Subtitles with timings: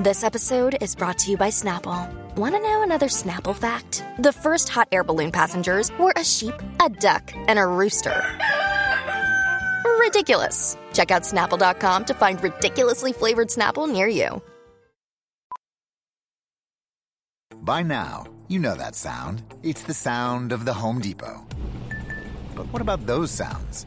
[0.00, 2.12] This episode is brought to you by Snapple.
[2.34, 4.04] Want to know another Snapple fact?
[4.18, 8.20] The first hot air balloon passengers were a sheep, a duck, and a rooster.
[10.00, 10.76] Ridiculous.
[10.94, 14.42] Check out snapple.com to find ridiculously flavored Snapple near you.
[17.62, 19.44] By now, you know that sound.
[19.62, 21.46] It's the sound of the Home Depot.
[22.56, 23.86] But what about those sounds?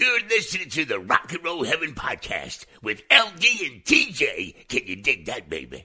[0.00, 4.66] You're listening to the Rock and Roll Heaven podcast with LD and TJ.
[4.66, 5.84] Can you dig that, baby?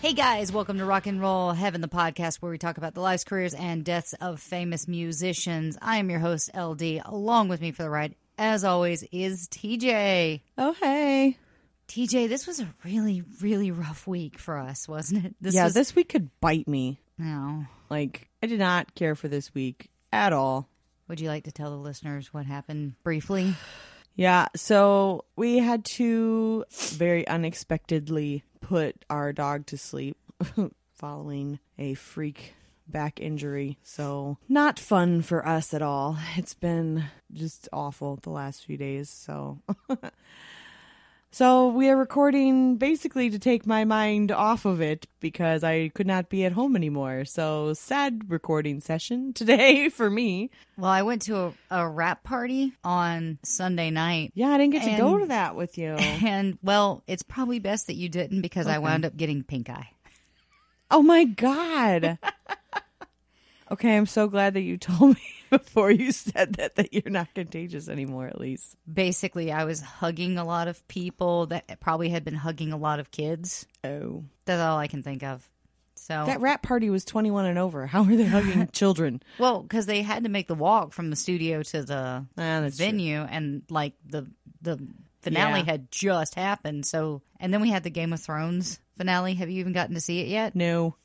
[0.00, 3.00] Hey guys, welcome to Rock and Roll Heaven, the podcast where we talk about the
[3.00, 5.76] lives, careers, and deaths of famous musicians.
[5.82, 7.00] I am your host, LD.
[7.04, 10.42] Along with me for the ride, as always, is TJ.
[10.56, 11.38] Oh, hey.
[11.88, 15.34] TJ, this was a really, really rough week for us, wasn't it?
[15.40, 17.00] This yeah, was, this week could bite me.
[17.18, 17.66] No.
[17.90, 20.68] Like, I did not care for this week at all.
[21.08, 23.54] Would you like to tell the listeners what happened briefly?
[24.16, 30.16] Yeah, so we had to very unexpectedly put our dog to sleep
[30.94, 32.54] following a freak
[32.86, 33.78] back injury.
[33.82, 36.16] So, not fun for us at all.
[36.36, 39.10] It's been just awful the last few days.
[39.10, 39.58] So,
[41.34, 46.06] so we are recording basically to take my mind off of it because I could
[46.06, 47.24] not be at home anymore.
[47.24, 50.50] So, sad recording session today for me.
[50.76, 54.30] Well, I went to a, a rap party on Sunday night.
[54.36, 55.96] Yeah, I didn't get to go to that with you.
[56.24, 59.90] And, well, it's probably best that you didn't because I wound up getting pink eye.
[60.88, 62.18] Oh my god.
[63.74, 67.32] okay, I'm so glad that you told me before you said that that you're not
[67.34, 68.76] contagious anymore at least.
[68.92, 72.98] Basically, I was hugging a lot of people that probably had been hugging a lot
[73.00, 73.66] of kids.
[73.84, 74.24] Oh.
[74.46, 75.48] That's all I can think of.
[75.96, 77.86] So, That rap party was 21 and over.
[77.86, 79.22] How are they hugging children?
[79.38, 81.94] well, because they had to make the walk from the studio to the
[82.36, 82.86] Ah, that's true.
[82.86, 84.26] venue, and like the
[84.60, 84.78] the
[85.22, 85.66] finale Yeah.
[85.66, 86.84] had just happened.
[86.84, 89.32] So, and then we had the Game of Thrones finale.
[89.34, 90.54] Have you even gotten to see it yet?
[90.54, 90.96] No.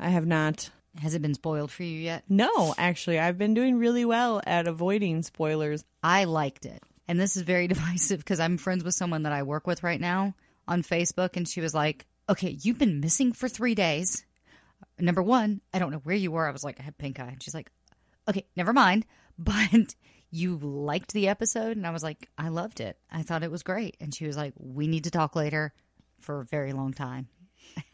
[0.00, 0.70] I have not.
[0.96, 2.24] Has it been spoiled for you yet?
[2.28, 5.84] No, actually, I've been doing really well at avoiding spoilers.
[6.02, 6.82] I liked it.
[7.06, 10.00] And this is very divisive because I'm friends with someone that I work with right
[10.00, 10.34] now
[10.66, 11.36] on Facebook.
[11.36, 14.24] And she was like, okay, you've been missing for three days.
[14.98, 16.46] Number one, I don't know where you were.
[16.46, 17.28] I was like, I had pink eye.
[17.28, 17.70] And she's like,
[18.28, 19.06] okay, never mind.
[19.40, 19.94] But
[20.32, 21.76] you liked the episode.
[21.76, 22.98] And I was like, I loved it.
[23.08, 23.96] I thought it was great.
[24.00, 25.72] And she was like, we need to talk later
[26.20, 27.28] for a very long time.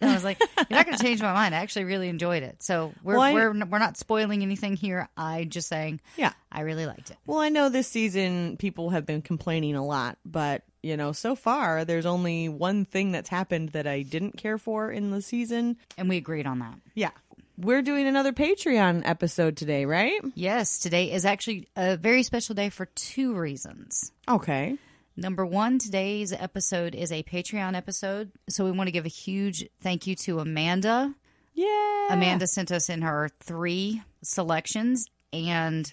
[0.00, 1.54] And I was like, you're not going to change my mind.
[1.54, 2.62] I actually really enjoyed it.
[2.62, 5.08] So we're, Well, I- we're, we're not spoiling anything here.
[5.16, 6.32] I just saying, Yeah.
[6.52, 7.16] I really liked it.
[7.26, 11.34] Well, I know this season people have been complaining a lot, but you know, so
[11.34, 15.76] far there's only one thing that's happened that I didn't care for in the season.
[15.96, 16.74] And we agreed on that.
[16.94, 17.10] Yeah.
[17.56, 20.20] We're doing another Patreon episode today, right?
[20.34, 24.10] Yes, today is actually a very special day for two reasons.
[24.28, 24.76] Okay.
[25.16, 28.32] Number one, today's episode is a Patreon episode.
[28.48, 31.14] So we want to give a huge thank you to Amanda.
[31.52, 32.08] Yeah.
[32.10, 35.90] Amanda sent us in her three selections, and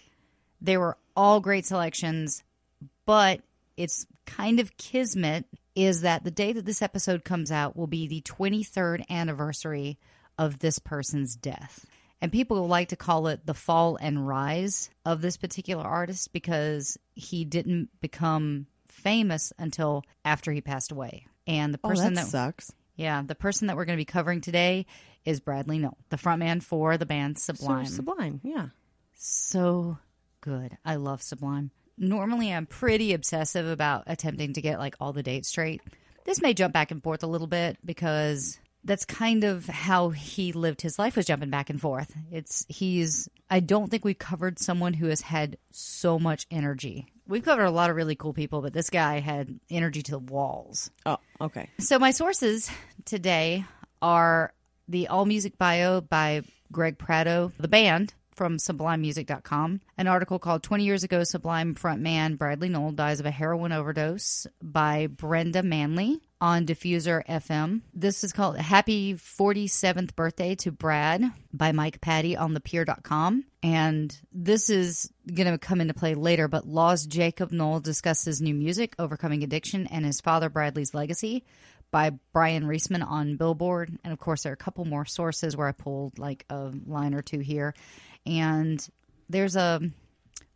[0.60, 2.44] they were all great selections.
[3.06, 3.42] But
[3.78, 5.46] it's kind of kismet
[5.76, 10.00] is that the day that this episode comes out will be the 23rd anniversary
[10.38, 11.86] of this person's death.
[12.22, 16.98] And people like to call it the fall and rise of this particular artist because
[17.16, 18.68] he didn't become
[19.02, 21.26] famous until after he passed away.
[21.48, 22.72] And the Oh, person that that sucks.
[22.96, 24.86] yeah, the person that we're going to be covering today
[25.26, 27.86] is Bradley Nowell, the frontman for the band So Sublime.
[27.86, 28.42] sublime.
[28.44, 28.68] Yeah.
[29.14, 29.98] so
[30.42, 30.78] good.
[30.86, 31.72] I love Sublime.
[31.98, 35.82] Normally, I'm pretty obsessive about attempting to get like all the dates straight.
[36.26, 40.52] This may jump back and forth a little bit because that's kind of how he
[40.54, 42.12] lived his life was jumping back and forth.
[42.32, 47.06] It's he's I don't think we've covered someone who has had so much energy.
[47.28, 50.20] We've covered a lot of really cool people, but this guy had energy to the
[50.20, 50.92] walls.
[51.06, 51.70] Oh, okay.
[51.80, 52.70] So my sources
[53.06, 53.66] today
[54.02, 54.54] are
[54.88, 56.42] the All Music Bio by
[56.72, 62.70] Greg Prato, the band from sublimemusic.com, an article called 20 Years Ago Sublime Frontman Bradley
[62.70, 67.82] Nowell Dies of a Heroin Overdose by Brenda Manley, on Diffuser FM.
[67.94, 71.24] This is called Happy 47th Birthday to Brad
[71.54, 73.46] by Mike Patty on thepier.com.
[73.62, 78.56] And this is going to come into play later, but Law's Jakob Nowell discusses new
[78.56, 81.46] music, overcoming addiction, and his father Bradley's legacy
[81.92, 83.96] by Brian Reisman on Billboard.
[84.04, 87.14] And of course, there are a couple more sources where I pulled like a line
[87.14, 87.76] or two here.
[88.26, 88.86] And
[89.30, 89.80] there's a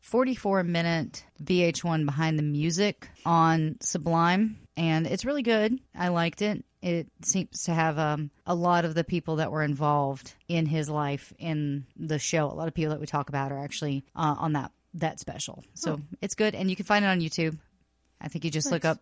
[0.01, 5.79] 44 minute VH1 behind the music on Sublime, and it's really good.
[5.97, 6.63] I liked it.
[6.81, 10.89] It seems to have um, a lot of the people that were involved in his
[10.89, 12.45] life in the show.
[12.45, 15.63] A lot of people that we talk about are actually uh, on that that special.
[15.73, 17.57] So it's good, and you can find it on YouTube.
[18.21, 18.99] I think you just look up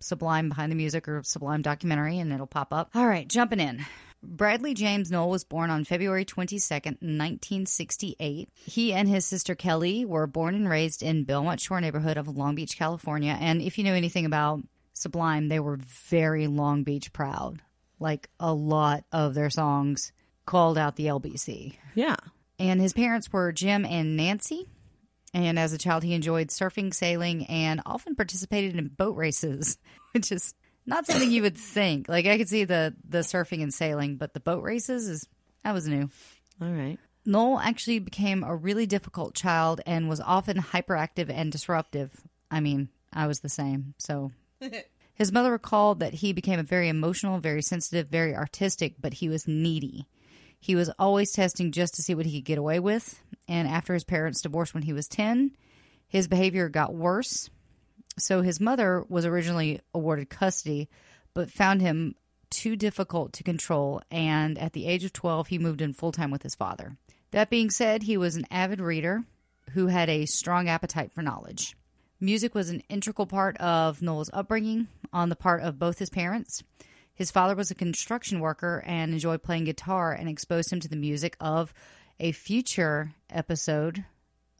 [0.00, 2.90] Sublime behind the music or Sublime documentary, and it'll pop up.
[2.94, 3.84] All right, jumping in.
[4.22, 8.48] Bradley James Nowell was born on February 22nd, 1968.
[8.54, 12.54] He and his sister Kelly were born and raised in Belmont Shore neighborhood of Long
[12.54, 13.36] Beach, California.
[13.38, 14.62] And if you know anything about
[14.96, 15.76] Sublime, they were
[16.08, 17.60] very Long Beach proud.
[18.00, 20.12] Like a lot of their songs
[20.46, 21.74] called out the LBC.
[21.94, 22.16] Yeah.
[22.58, 24.66] And his parents were Jim and Nancy.
[25.34, 29.76] And as a child, he enjoyed surfing, sailing, and often participated in boat races,
[30.12, 30.54] which is
[30.86, 32.08] not something you would think.
[32.08, 35.28] Like I could see the the surfing and sailing, but the boat races is
[35.62, 36.08] that was new.
[36.62, 36.98] All right.
[37.26, 42.12] Nowell actually became a really difficult child and was often hyperactive and disruptive.
[42.50, 43.92] I mean, I was the same.
[43.98, 44.30] So
[45.14, 49.48] his mother recalled that he became very emotional, very sensitive, very artistic, but he was
[49.48, 50.06] needy.
[50.58, 53.20] He was always testing just to see what he could get away with.
[53.48, 55.52] And after his parents divorced when he was 10,
[56.08, 57.50] his behavior got worse.
[58.18, 60.88] So his mother was originally awarded custody,
[61.34, 62.14] but found him
[62.50, 64.00] too difficult to control.
[64.10, 66.96] And at the age of 12, he moved in full time with his father.
[67.32, 69.24] That being said, he was an avid reader
[69.70, 71.76] who had a strong appetite for knowledge.
[72.20, 76.62] Music was an integral part of Nowell's upbringing on the part of both his parents.
[77.14, 80.96] His father was a construction worker and enjoyed playing guitar and exposed him to the
[80.96, 81.74] music of
[82.18, 84.04] a future episode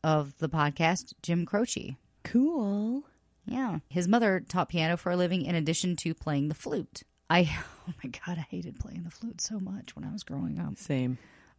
[0.05, 1.97] of the podcast, Jim Croce.
[2.25, 3.05] Cool.
[3.47, 3.79] Yeah.
[3.89, 7.03] His mother taught piano for a living in addition to playing the flute.
[7.31, 7.51] I,
[7.89, 10.77] oh my God, I hated playing the flute so much when I was growing up.
[10.77, 11.17] Same.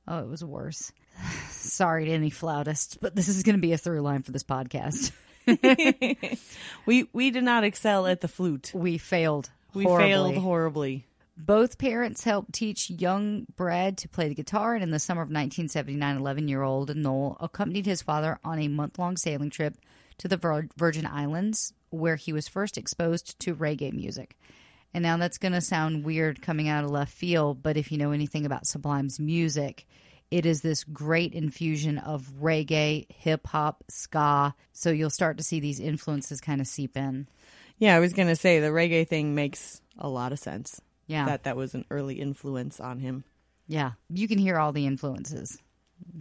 [0.07, 0.91] Oh, it was worse.
[1.49, 4.43] Sorry to any flautists, but this is going to be a through line for this
[4.43, 5.11] podcast.
[6.85, 8.71] We we did not excel at the flute.
[8.73, 9.49] We failed.
[9.73, 10.09] We horribly.
[10.09, 11.05] failed horribly.
[11.35, 15.27] Both parents helped teach young Brad to play the guitar, and in the summer of
[15.27, 19.77] 1979, 11 year old Nowell accompanied his father on a month long sailing trip
[20.17, 24.37] to the Virgin Islands, where he was first exposed to reggae music.
[24.93, 27.97] And now that's going to sound weird coming out of left field, but if you
[27.97, 29.85] know anything about Sublime's music,
[30.31, 34.53] it is this great infusion of reggae, hip hop, ska.
[34.73, 37.27] So you'll start to see these influences kind of seep in.
[37.77, 40.81] Yeah, I was gonna say the reggae thing makes a lot of sense.
[41.07, 41.25] Yeah.
[41.25, 43.23] That that was an early influence on him.
[43.67, 43.91] Yeah.
[44.09, 45.57] You can hear all the influences.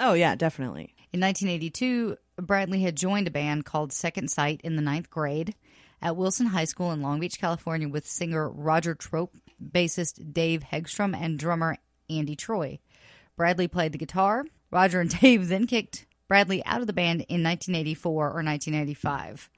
[0.01, 0.95] Oh yeah, definitely.
[1.13, 5.55] In 1982, Bradley had joined a band called Second Sight in the ninth grade
[6.03, 11.17] at Wilson High School in Long Beach, California, with singer Roger Trope, bassist Dave Hegstrom,
[11.17, 11.79] and drummer
[12.11, 12.79] Andy Troy.
[13.37, 14.45] Bradley played the guitar.
[14.71, 19.51] Roger and Dave then kicked Bradley out of the band in 1984 or 1985.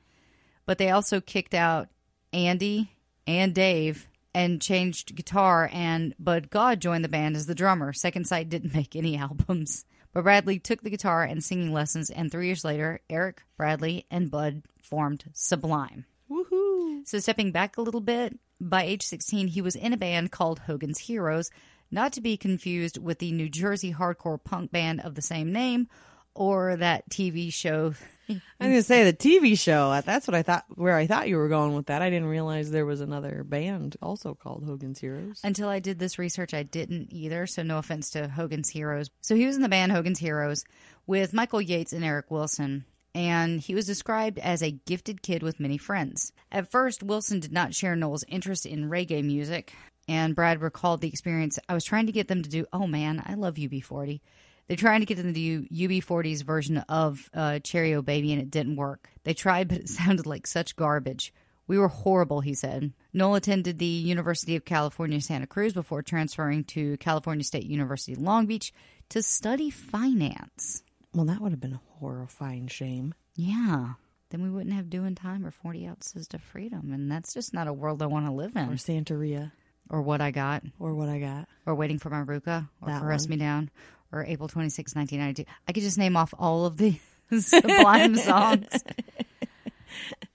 [0.67, 1.89] But they also kicked out
[2.33, 2.93] Andy
[3.27, 7.93] and Dave and changed guitar and Bud Gaugh joined the band as the drummer.
[7.93, 9.85] Second Sight didn't make any albums.
[10.13, 14.31] But Bradley took the guitar and singing lessons and 3 years later Eric, Bradley and
[14.31, 16.05] Bud formed Sublime.
[16.31, 17.07] Woohoo!
[17.07, 20.61] So stepping back a little bit, by age 16 he was in a band called
[20.61, 21.50] Hogan's Heroes,
[21.90, 25.88] not to be confused with the New Jersey hardcore punk band of the same name
[26.35, 27.95] or that TV show
[28.28, 30.00] I'm gonna say the TV show.
[30.04, 30.64] That's what I thought.
[30.75, 32.02] Where I thought you were going with that.
[32.02, 35.40] I didn't realize there was another band also called Hogan's Heroes.
[35.42, 37.47] Until I did this research, I didn't either.
[37.47, 39.11] So, no offense to Hogan's Heroes.
[39.23, 40.64] So, he was in the band Hogan's Heroes
[41.07, 42.85] with Michael Yates and Eric Wilson.
[43.14, 46.33] And he was described as a gifted kid with many friends.
[46.52, 49.73] At first, Wilson did not share Nowell's interest in reggae music.
[50.09, 51.59] And Brad recalled the experience.
[51.69, 54.21] I was trying to get them to do, oh man, I love UB40.
[54.67, 58.43] They're trying to get them to do UB40's version of uh, Cherry O Baby, and
[58.43, 59.11] it didn't work.
[59.25, 61.33] They tried, but it sounded like such garbage.
[61.67, 62.93] We were horrible, he said.
[63.12, 68.47] Nowell attended the University of California, Santa Cruz before transferring to California State University, Long
[68.47, 68.73] Beach
[69.11, 70.83] to study finance.
[71.15, 73.15] Well, that would have been a horrifying shame.
[73.37, 73.95] Yeah.
[74.31, 76.93] Then we wouldn't have doing time or 40 ounces to freedom.
[76.93, 78.69] And that's just not a world I want to live in.
[78.69, 78.75] Or.
[78.75, 79.53] Santeria,
[79.90, 80.62] Or what I got.
[80.78, 81.49] or what I got.
[81.66, 82.68] Or waiting for my Ruca.
[82.83, 83.30] Or That caress one.
[83.30, 83.71] me down.
[84.12, 85.50] Or April 26, 1992.
[85.66, 86.99] I could just name off all of the
[87.38, 88.66] Sublime songs.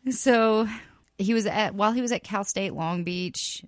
[0.10, 0.68] So
[1.18, 3.64] he was at while he was at Cal State Long Beach,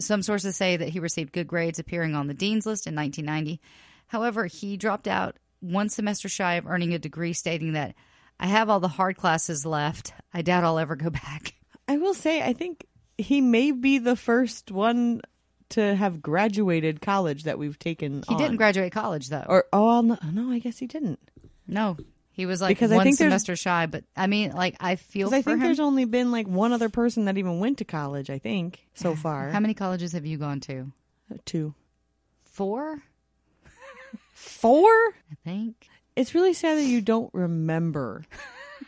[0.00, 3.60] Some sources say that he received good grades appearing on the Dean's List in 1990.
[4.08, 7.94] However, he dropped out one semester shy of earning a degree, stating that
[8.40, 10.12] I have all the hard classes left.
[10.32, 11.54] I doubt I'll ever go back.
[11.86, 12.84] I will say, I think
[13.18, 15.20] he may be the first one
[15.70, 18.22] to have graduated college that we've taken.
[18.28, 19.44] He didn't graduate college, though.
[19.48, 21.18] Or oh no, no, I guess he didn't.
[21.66, 21.96] no,
[22.32, 23.86] he was like Because I one think semester shy.
[23.86, 25.60] But I mean, like, I feel I think him.
[25.60, 28.28] there's only been like one other person that even went to college.
[28.30, 29.50] I think so far.
[29.50, 30.92] How many colleges have you gone to?
[31.32, 31.74] Uh, two,
[32.44, 33.02] Four,
[34.34, 34.88] four.
[34.88, 35.88] I think.
[36.16, 38.22] It's really sad that you don't remember.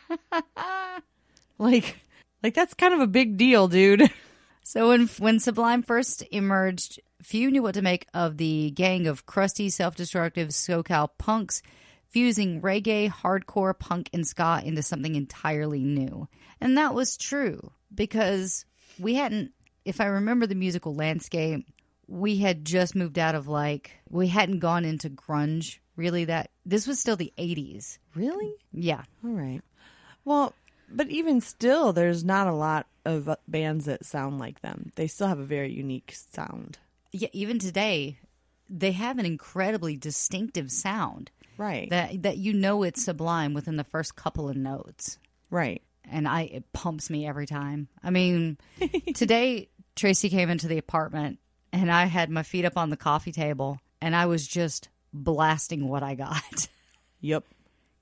[1.57, 1.97] like,
[2.47, 4.09] like that's kind of a big deal, dude.
[4.63, 9.25] So when when Sublime first emerged, few knew what to make of the gang of
[9.25, 11.61] crusty, self-destructive SoCal punks
[12.09, 16.27] fusing reggae, hardcore, punk, and ska into something entirely new.
[16.59, 18.65] And that was true because
[18.99, 19.53] we hadn't,
[19.85, 21.65] if I remember the musical landscape,
[22.07, 25.79] we had just moved out of like we hadn't gone into grunge.
[25.95, 27.99] Really, that this was still the '80s.
[28.15, 28.53] Really?
[28.73, 29.61] Yeah, All right.
[30.25, 30.53] Well,
[30.89, 34.91] but even still, there's not a lot of bands that sound like them.
[34.95, 36.77] They still have a very unique sound.
[37.11, 37.29] yeah.
[37.33, 38.19] Even today,
[38.69, 41.31] they have an incredibly distinctive sound.
[41.57, 41.89] Right.
[41.89, 45.17] that that you know it's sublime within the first couple of notes
[45.49, 45.81] right.
[46.11, 48.59] and i it pumps me every time i mean
[49.15, 51.39] today tracy came into the apartment
[51.73, 55.87] and i had my feet up on the coffee table and i was just blasting
[55.87, 56.67] what i got
[57.21, 57.43] Yep.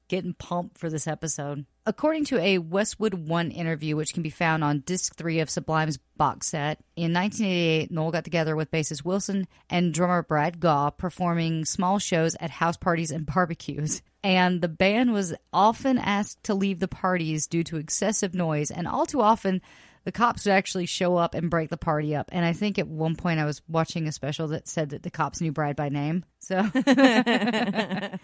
[0.10, 4.64] getting pumped for this episode according to a westwood one interview which can be found
[4.64, 9.48] on disc 3 of sublime's box set in 1988 nowell got together with bassist wilson
[9.70, 14.02] and drummer brad gaugh performing small shows at house parties and barbecues.
[14.24, 18.88] And the band was often asked to leave the parties due to excessive noise and
[18.88, 19.62] all too often
[20.06, 22.88] the cops would actually show up and break the party up and i think at
[22.88, 25.90] one point i was watching a special that said that the cops knew brad by
[25.90, 26.64] name so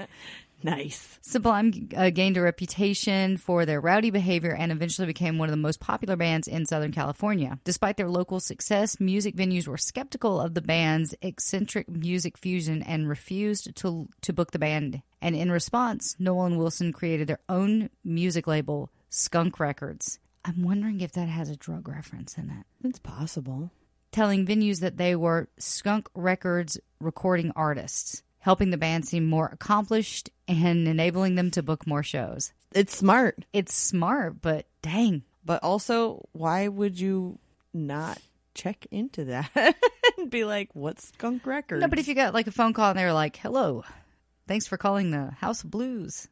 [0.64, 1.18] Nice.
[1.22, 5.58] Sublime uh, gained a reputation for their rowdy behavior and eventually became one of the
[5.58, 7.60] most popular bands in Southern California.
[7.64, 13.10] Despite their local success, music venues were skeptical of the band's eccentric music fusion and
[13.10, 15.02] refused to to book the band.
[15.22, 20.20] And in response, Nowell and Wilson created their own music label, Skunk Records.
[20.44, 22.88] I'm wondering if that has a drug reference in it.
[22.88, 23.72] It's possible.
[24.12, 30.30] Telling venues that they were Skunk Records recording artists, helping the band seem more accomplished
[30.48, 32.54] and enabling them to book more shows.
[32.74, 33.46] It's smart.
[33.54, 35.24] It's smart, but dang.
[35.46, 37.40] But also, why would you
[37.74, 38.20] not
[38.54, 39.50] check into that
[40.18, 41.82] and be like, what's Skunk Records?
[41.82, 43.84] No, but if you got like a phone call and they're like, hello,
[44.48, 46.28] thanks for calling the House of Blues.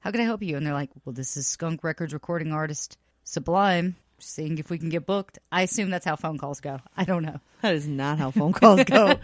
[0.00, 0.56] How can I help you?
[0.56, 4.88] And they're like, well, this is Skunk Records recording artist Sublime, seeing if we can
[4.88, 5.38] get booked.
[5.50, 6.80] I assume that's how phone calls go.
[6.96, 7.40] I don't know.
[7.62, 9.14] that is not how phone calls go.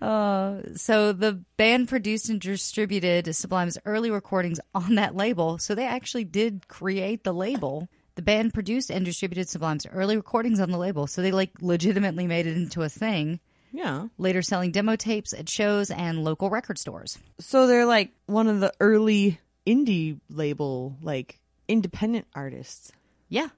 [0.00, 5.58] Uh, so the band produced and distributed Sublime's early recordings on that label.
[5.58, 7.86] So they actually did create the label.
[8.14, 11.06] The band produced and distributed Sublime's early recordings on the label.
[11.06, 13.40] So they like legitimately made it into a thing.
[13.72, 14.06] yeah.
[14.16, 17.18] Later selling demo tapes at shows and local record stores.
[17.38, 21.38] So they're like one of the early indie label, like
[21.70, 22.92] independent artists.
[23.28, 23.48] Yeah.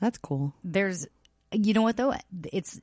[0.00, 0.54] That's cool.
[0.64, 1.06] There's
[1.52, 2.14] you know what though?
[2.52, 2.80] It's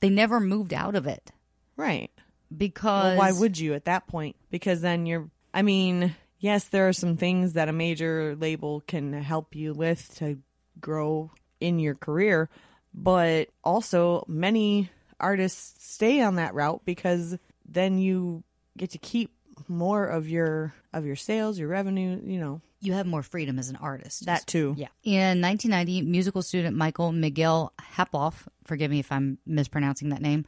[0.00, 1.30] they never moved out of it
[1.76, 2.10] Right.
[2.54, 4.36] because Well, why would you at that point?
[4.50, 9.12] Because then you're, I mean, yes, there are some things that a major label can
[9.12, 10.38] help you with to
[10.80, 12.48] grow in your career,
[12.92, 18.42] but also many artists stay on that route because then you
[18.76, 19.30] get to keep
[19.68, 23.68] more of your of your sales, your revenue, you know, you have more freedom as
[23.68, 24.26] an artist.
[24.26, 24.74] that too.
[24.76, 24.88] Yeah.
[25.02, 28.34] In 1990, musical student Michael Miguel Happoldt,
[28.64, 30.44] forgive me if I'm mispronouncing that name,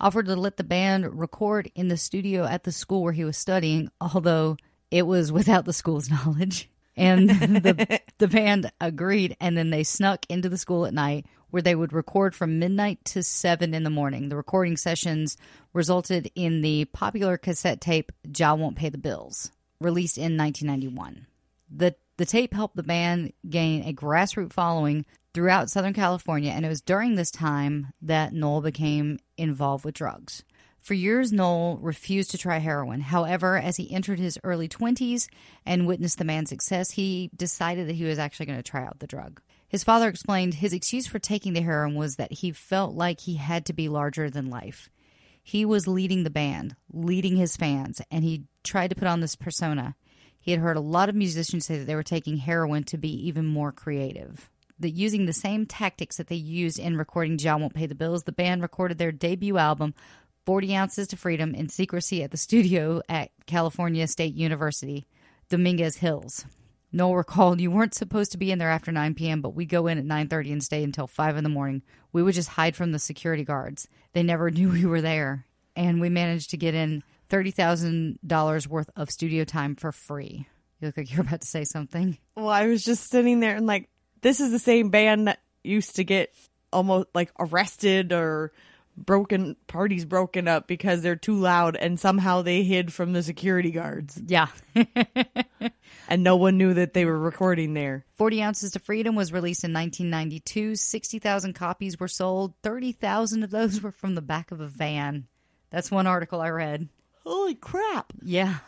[0.00, 3.36] offered to let the band record in the studio at the school where he was
[3.36, 4.56] studying, although
[4.90, 6.68] it was without the school's knowledge.
[6.96, 11.62] And the, the band agreed, and then they snuck into the school at night where
[11.62, 14.28] they would record from midnight to 7 in the morning.
[14.28, 15.36] The recording sessions
[15.72, 21.26] resulted in the popular cassette tape Jah Won't Pay the Bills, released in 1991.
[21.70, 25.04] The the tape helped the band gain a grassroots following
[25.34, 30.44] throughout Southern California, and it was during this time that Nowell became involved with drugs.
[30.78, 33.00] For years, Nowell refused to try heroin.
[33.00, 35.28] However, as he entered his early 20s
[35.66, 39.00] and witnessed the man's success, he decided that he was actually going to try out
[39.00, 39.42] the drug.
[39.68, 43.34] His father explained his excuse for taking the heroin was that he felt like he
[43.34, 44.88] had to be larger than life.
[45.42, 49.36] He was leading the band, leading his fans, and he tried to put on this
[49.36, 49.96] persona.
[50.46, 53.10] He had heard a lot of musicians say that they were taking heroin to be
[53.26, 54.48] even more creative.
[54.78, 58.22] that using the same tactics that they used in recording Jah Won't Pay the Bills,
[58.22, 59.92] the band recorded their debut album,
[60.44, 65.04] 40 Ounces to Freedom, in secrecy at the studio at California State University,
[65.48, 66.44] Dominguez Hills.
[66.92, 69.88] Nowell recalled, "You weren't supposed to be in there after 9 p.m., but we go
[69.88, 71.82] in at 9:30 and stay until 5 in the morning.
[72.12, 73.88] We would just hide from the security guards.
[74.12, 78.68] They never knew we were there, and we managed to get in thirty thousand dollars
[78.68, 80.46] worth of studio time for free."
[80.80, 82.18] You look like you're about to say something.
[82.36, 83.88] Well, I was just sitting there and like,
[84.20, 86.34] this is the same band that used to get
[86.72, 88.52] almost like arrested or
[88.94, 93.70] broken parties broken up because they're too loud and somehow they hid from the security
[93.70, 94.48] guards Yeah.
[96.08, 98.04] and no one knew that they were recording there.
[98.14, 100.76] 40 Ounces to Freedom was released in 1992.
[100.76, 102.54] 60,000 copies were sold.
[102.62, 105.26] 30,000 of those were from the back of a van.
[105.70, 106.88] That's one article I read.
[107.26, 108.12] Holy crap.
[108.22, 108.58] Yeah.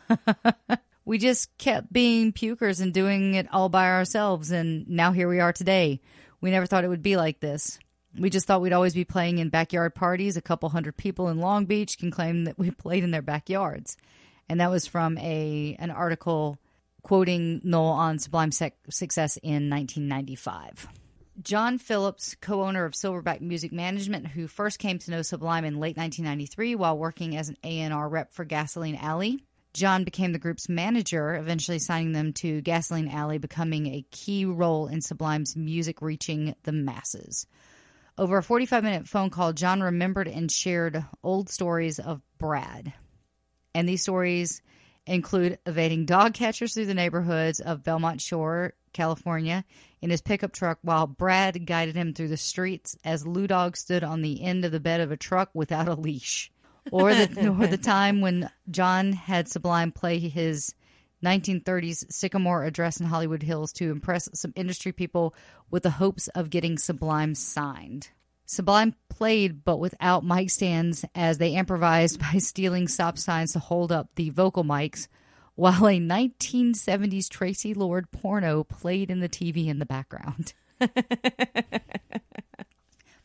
[1.05, 4.51] we just kept being pukers and doing it all by ourselves.
[4.51, 6.01] And now here we are today.
[6.41, 7.79] We never thought it would be like this.
[8.19, 10.37] We just thought we'd always be playing in backyard parties.
[10.37, 13.97] A couple hundred people in Long Beach can claim that we played in their backyards.
[14.49, 16.59] And that was from a an article
[17.03, 20.89] quoting Nowell on Sublime Success in 1995.
[21.41, 25.75] John Phillips, co owner of Silverback Music Management, who first came to know Sublime in
[25.75, 29.45] late 1993 while working as an A&R rep for Gasoline Alley.
[29.73, 34.89] John became the group's manager, eventually signing them to Gasoline Alley, becoming a key role
[34.89, 37.47] in Sublime's music reaching the masses.
[38.17, 42.93] Over a 45 minute phone call, John remembered and shared old stories of Brad.
[43.75, 44.61] And these stories
[45.07, 49.65] include evading dog catchers through the neighborhoods of Belmont Shore, California,
[50.01, 54.05] in his pickup truck while Brad guided him through the streets as Lou Dog stood
[54.05, 56.51] on the end of the bed of a truck without a leash.
[56.91, 60.75] Or the, or the time when John had Sublime play his
[61.25, 65.35] 1930s Sycamore address in Hollywood Hills to impress some industry people
[65.71, 68.11] with the hopes of getting Sublime signed.
[68.47, 73.93] Sublime played, but without mic stands, as they improvised by stealing stop signs to hold
[73.93, 75.09] up the vocal mics,
[75.59, 80.53] while a 1970s Tracy Lord porno played in the TV in the background.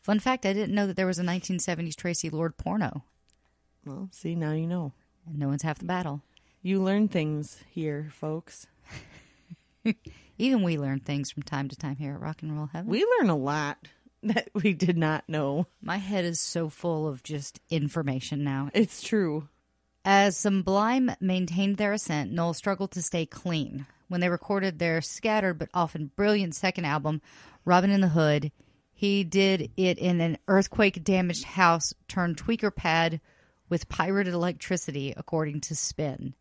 [0.01, 3.03] Fun fact I didn't know that there was a 1970s Tracy Lord porno.
[3.85, 4.93] Well, see, now you know.
[5.27, 6.23] And no one's half the battle.
[6.63, 8.65] You learn things here, folks.
[10.39, 12.89] Even we learn things from time to time here at Rock and Roll Heaven.
[12.89, 13.77] We learn a lot
[14.23, 15.67] that we did not know.
[15.83, 18.71] My head is so full of just information now.
[18.73, 19.49] It's true.
[20.05, 23.85] As Sublime maintained their ascent, Nowell struggled to stay clean.
[24.09, 27.21] When they recorded their scattered but often brilliant second album,
[27.63, 28.51] Robin in the Hood,
[28.93, 33.21] he did it in an earthquake damaged house turned tweaker pad
[33.69, 36.35] with pirated electricity, according to Spin.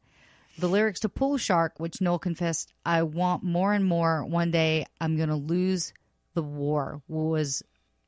[0.59, 4.87] The lyrics to Pool Shark, which Nowell confessed, I want more and more, one day
[5.01, 5.95] I'm going to lose
[6.35, 7.63] the war, was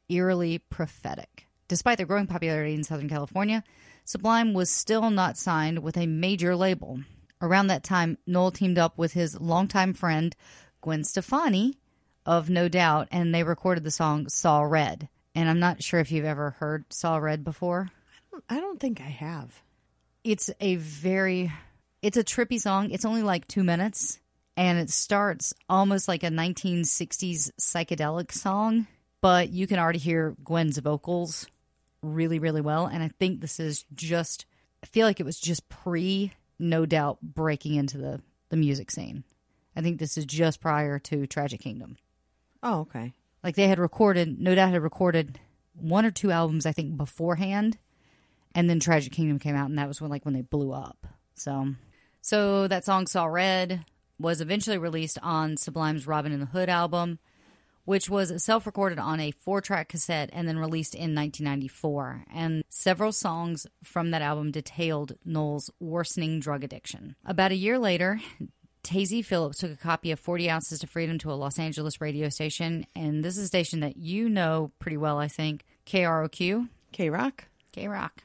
[0.08, 1.46] eerily prophetic.
[1.68, 3.62] Despite their growing popularity in Southern California,
[4.04, 7.00] Sublime was still not signed with a major label.
[7.40, 10.36] Around that time, Nowell teamed up with his longtime friend,
[10.82, 11.78] Gwen Stefani
[12.26, 15.08] of No Doubt, and they recorded the song Saw Red.
[15.34, 17.90] And I'm not sure if you've ever heard Saw Red before.
[18.48, 19.62] I don't think I have.
[20.22, 21.52] It's a very
[22.02, 22.90] it's a trippy song.
[22.90, 24.20] It's only like 2 minutes
[24.56, 28.86] and it starts almost like a 1960s psychedelic song,
[29.20, 31.46] but you can already hear Gwen's vocals
[32.04, 34.46] really really well and I think this is just
[34.82, 39.24] I feel like it was just pre no doubt breaking into the the music scene.
[39.74, 41.96] I think this is just prior to Tragic Kingdom.
[42.62, 43.12] Oh, okay.
[43.42, 45.40] Like they had recorded, no doubt had recorded
[45.74, 47.78] one or two albums I think beforehand,
[48.54, 51.06] and then Tragic Kingdom came out, and that was when like when they blew up.
[51.34, 51.74] So,
[52.20, 53.84] so that song "Saw Red"
[54.18, 57.18] was eventually released on Sublime's Robin in the Hood album,
[57.84, 62.24] which was self-recorded on a four-track cassette and then released in 1994.
[62.32, 67.16] And several songs from that album detailed Nowell's worsening drug addiction.
[67.24, 68.20] About a year later.
[68.82, 72.28] Tazy Phillips took a copy of 40 Ounces to Freedom to a Los Angeles radio
[72.28, 75.64] station, and this is a station that you know pretty well, I think.
[75.86, 76.68] KROQ.
[76.92, 77.46] K Rock?
[77.72, 78.24] K Rock.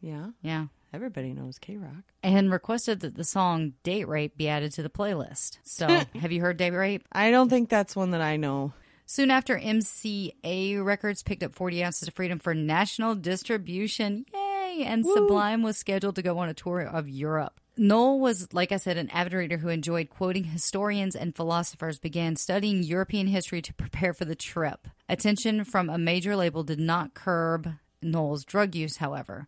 [0.00, 0.28] Yeah.
[0.40, 0.66] Yeah.
[0.96, 2.04] Everybody knows K Rock.
[2.22, 5.58] And requested that the song Date Rape be added to the playlist.
[5.62, 5.86] So,
[6.18, 7.04] have you heard Date Rape?
[7.12, 8.72] I don't think that's one that I know.
[9.04, 14.24] Soon after, MCA Records picked up 40 Ounces of Freedom for national distribution.
[14.32, 14.84] Yay!
[14.86, 17.60] And Sublime was scheduled to go on a tour of Europe.
[17.76, 22.36] Nowell was, like I said, an avid reader who enjoyed quoting historians and philosophers, began
[22.36, 24.88] studying European history to prepare for the trip.
[25.10, 29.46] Attention from a major label did not curb Noel's drug use, however,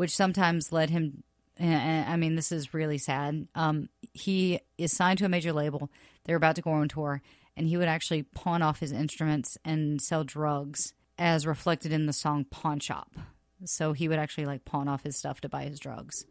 [0.00, 1.22] which sometimes led him.
[1.60, 3.46] I mean, this is really sad.
[3.54, 5.90] Um, he is signed to a major label.
[6.24, 7.20] They're about to go on tour,
[7.54, 12.14] and he would actually pawn off his instruments and sell drugs, as reflected in the
[12.14, 13.12] song Pawn Shop.
[13.66, 16.24] So he would actually like pawn off his stuff to buy his drugs.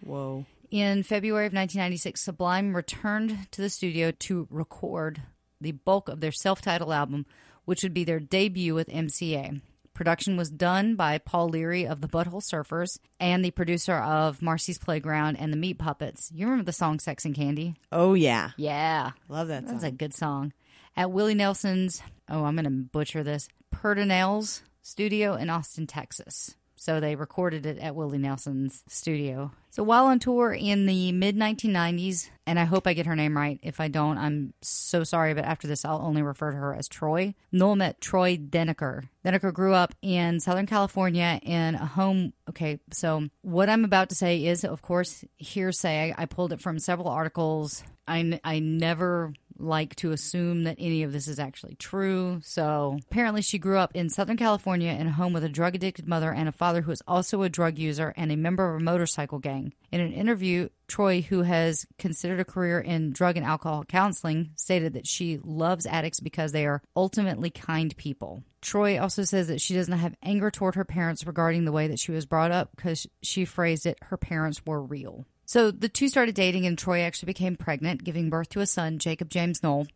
[0.00, 0.46] Whoa.
[0.70, 5.20] In February of 1996, Sublime returned to the studio to record
[5.60, 7.26] the bulk of their self titled album,
[7.66, 9.60] which would be their debut with MCA.
[10.00, 14.78] Production was done by Paul Leary of the Butthole Surfers and the producer of Marcy's
[14.78, 16.32] Playground and the Meat Puppets.
[16.34, 17.74] You remember the song Sex and Candy?
[17.92, 18.52] Oh yeah.
[18.56, 19.10] Yeah.
[19.28, 19.88] Love that That's song.
[19.88, 20.54] a good song.
[20.96, 26.56] At Willie Nelson's, oh, I'm going to butcher this, Perdinell's studio in Austin, Texas.
[26.80, 29.52] So they recorded it at Willie Nelson's studio.
[29.68, 33.36] So while on tour in the mid 1990s, and I hope I get her name
[33.36, 33.60] right.
[33.62, 36.88] If I don't, I'm so sorry, but after this, I'll only refer to her as
[36.88, 37.34] Troy.
[37.52, 39.06] Nowell met Troy Dendekker.
[39.26, 42.32] Dendekker grew up in Southern California in a home.
[42.48, 46.14] Okay, so what I'm about to say is, of course, hearsay.
[46.16, 47.84] I, I pulled it from several articles.
[48.08, 52.40] I, I never like to assume that any of this is actually true.
[52.42, 56.08] So apparently, she grew up in Southern California in a home with a drug addicted
[56.08, 58.84] mother and a father who is also a drug user and a member of a
[58.84, 59.72] motorcycle gang.
[59.92, 64.92] In an interview, Troy, who has considered a career in drug and alcohol counseling, stated
[64.94, 68.42] that she loves addicts because they are ultimately kind people.
[68.60, 71.86] Troy also says that she does not have anger toward her parents regarding the way
[71.88, 75.24] that she was brought up because she phrased it, her parents were real.
[75.50, 79.00] So the two started dating, and Troy actually became pregnant, giving birth to a son,
[79.00, 79.88] Jakob James Nowell,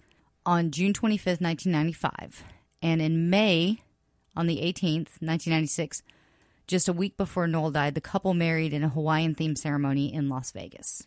[0.45, 2.43] on June 25th, 1995.
[2.83, 3.79] And in May,
[4.35, 6.03] on the 18th, 1996,
[6.67, 10.29] just a week before Nowell died, the couple married in a Hawaiian themed ceremony in
[10.29, 11.07] Las Vegas.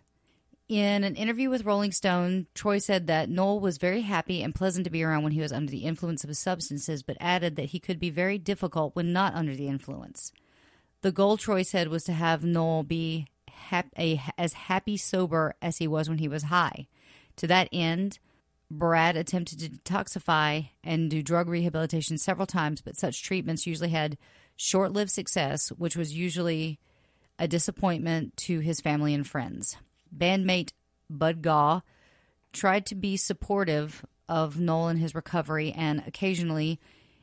[0.69, 4.85] In an interview with Rolling Stone, Troy said that Nowell was very happy and pleasant
[4.85, 7.71] to be around when he was under the influence of his substances, but added that
[7.71, 10.31] he could be very difficult when not under the influence.
[11.01, 13.27] The goal, Troy said, was to have Nowell be
[13.57, 16.87] hap- a, as happy sober as he was when he was high.
[17.37, 18.19] To that end,
[18.69, 24.17] Brad attempted to detoxify and do drug rehabilitation several times, but such treatments usually had
[24.55, 26.79] short lived success, which was usually
[27.39, 29.77] a disappointment to his family and friends.
[30.15, 30.71] Bandmate
[31.09, 31.81] Bud Gaugh
[32.51, 36.79] tried to be supportive of Nowell in his recovery and occasionally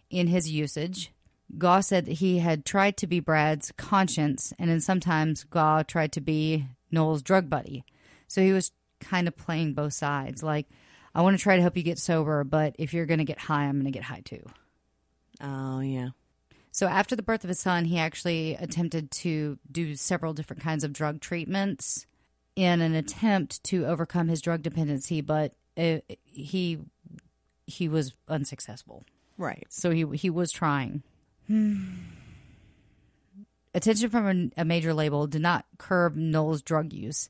[0.09, 1.13] in his usage.
[1.59, 6.13] Gaugh said that he had tried to be Brad's conscience, and then sometimes Gaugh tried
[6.13, 7.85] to be Nowell's drug buddy.
[8.29, 10.43] So he was kind of playing both sides.
[10.43, 10.67] Like,
[11.15, 13.39] I want to try to help you get sober, but if you're going to get
[13.39, 14.45] high, I'm going to get high too.
[15.41, 16.11] Oh yeah.
[16.73, 20.83] So after the birth of his son, he actually attempted to do several different kinds
[20.83, 22.07] of drug treatments
[22.57, 26.79] in an attempt to overcome his drug dependency, but uh he
[27.67, 29.05] he was unsuccessful.
[29.39, 29.67] Right.
[29.71, 31.03] So he he was trying.
[31.47, 31.85] Hmm.
[33.75, 37.29] Attention from a, a major label did not curb Nowell's drug use.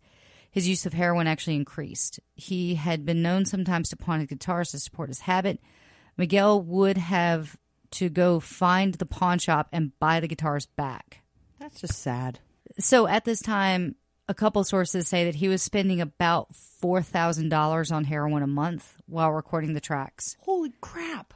[0.50, 2.20] His use of heroin actually increased.
[2.34, 5.58] He had been known sometimes to pawn his guitars to support his habit.
[6.16, 7.56] Miguel would have
[7.92, 11.22] to go find the pawn shop and buy the guitars back.
[11.58, 12.40] That's just sad.
[12.78, 13.96] So at this time,
[14.28, 19.32] a couple sources say that he was spending about $4,000 on heroin a month while
[19.32, 20.36] recording the tracks.
[20.40, 21.34] Holy crap.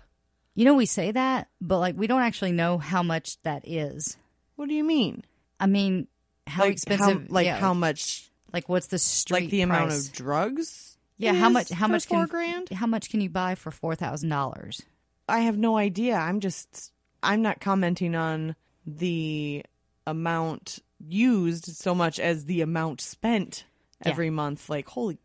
[0.59, 4.17] You know, we say that, but like we don't actually know how much that is.
[4.57, 5.23] What do you mean?
[5.61, 6.09] I mean,
[6.49, 7.29] how like expensive?
[7.29, 8.29] How, like yeah, how much?
[8.53, 9.43] Like what's the street?
[9.43, 10.09] Like the amount price?
[10.09, 10.97] of drugs?
[11.17, 11.69] Yeah, how much?
[11.69, 12.71] How much four can grand?
[12.71, 14.83] How much can you buy for four thousand dollars?
[15.29, 16.17] I have no idea.
[16.17, 16.93] I'm just
[17.23, 19.65] I'm not commenting on the
[20.09, 23.63] amount used so much as the amount spent
[24.05, 24.11] Yeah.
[24.11, 24.69] every month.
[24.69, 25.19] Like holy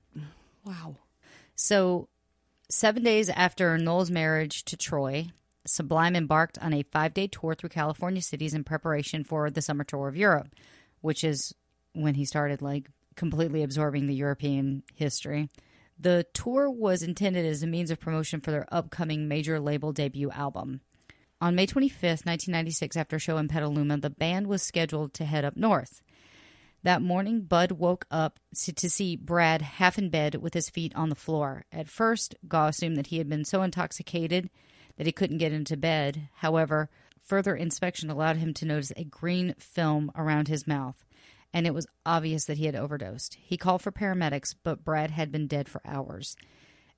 [0.63, 0.97] wow.
[1.55, 2.07] So,
[2.73, 5.27] seven days after Nowell's marriage to Troy,
[5.65, 9.83] Sublime embarked on a five day tour through California cities in preparation for the summer
[9.83, 10.49] tour of Europe,
[11.01, 11.53] which is
[11.93, 15.47] when he started like completely absorbing the European history.
[15.97, 20.31] The tour was intended as a means of promotion for their upcoming major label debut
[20.31, 20.81] album.
[21.39, 25.45] On May 25th, 1996, after a show in Petaluma, the band was scheduled to head
[25.45, 26.01] up north.
[26.83, 31.07] That morning, Bud woke up to see Brad half in bed with his feet on
[31.07, 31.63] the floor.
[31.71, 34.49] At first, Gaugh assumed that he had been so intoxicated
[34.97, 36.27] that he couldn't get into bed.
[36.35, 36.89] However,
[37.21, 41.05] further inspection allowed him to notice a green film around his mouth,
[41.53, 43.37] and it was obvious that he had overdosed.
[43.41, 46.35] He called for paramedics, but Brad had been dead for hours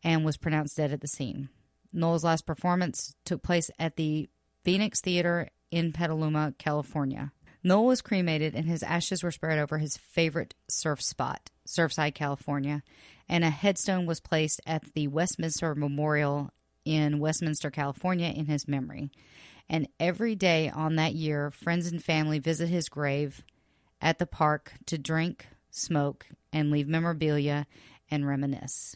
[0.03, 1.49] and was pronounced dead at the scene.
[1.93, 4.29] Nowell's last performance took place at the
[4.63, 7.31] Phoenix Theater in Petaluma, California.
[7.65, 12.83] Nowell was cremated and his ashes were spread over his favorite surf spot, Surfside, California,
[13.27, 16.51] and a headstone was placed at the Westminster Memorial
[16.85, 19.11] in Westminster, California, in his memory.
[19.67, 23.43] And every day on that year, friends and family visit his grave
[23.99, 27.65] at the park to drink, smoke, and leave memorabilia
[28.11, 28.95] and reminisce.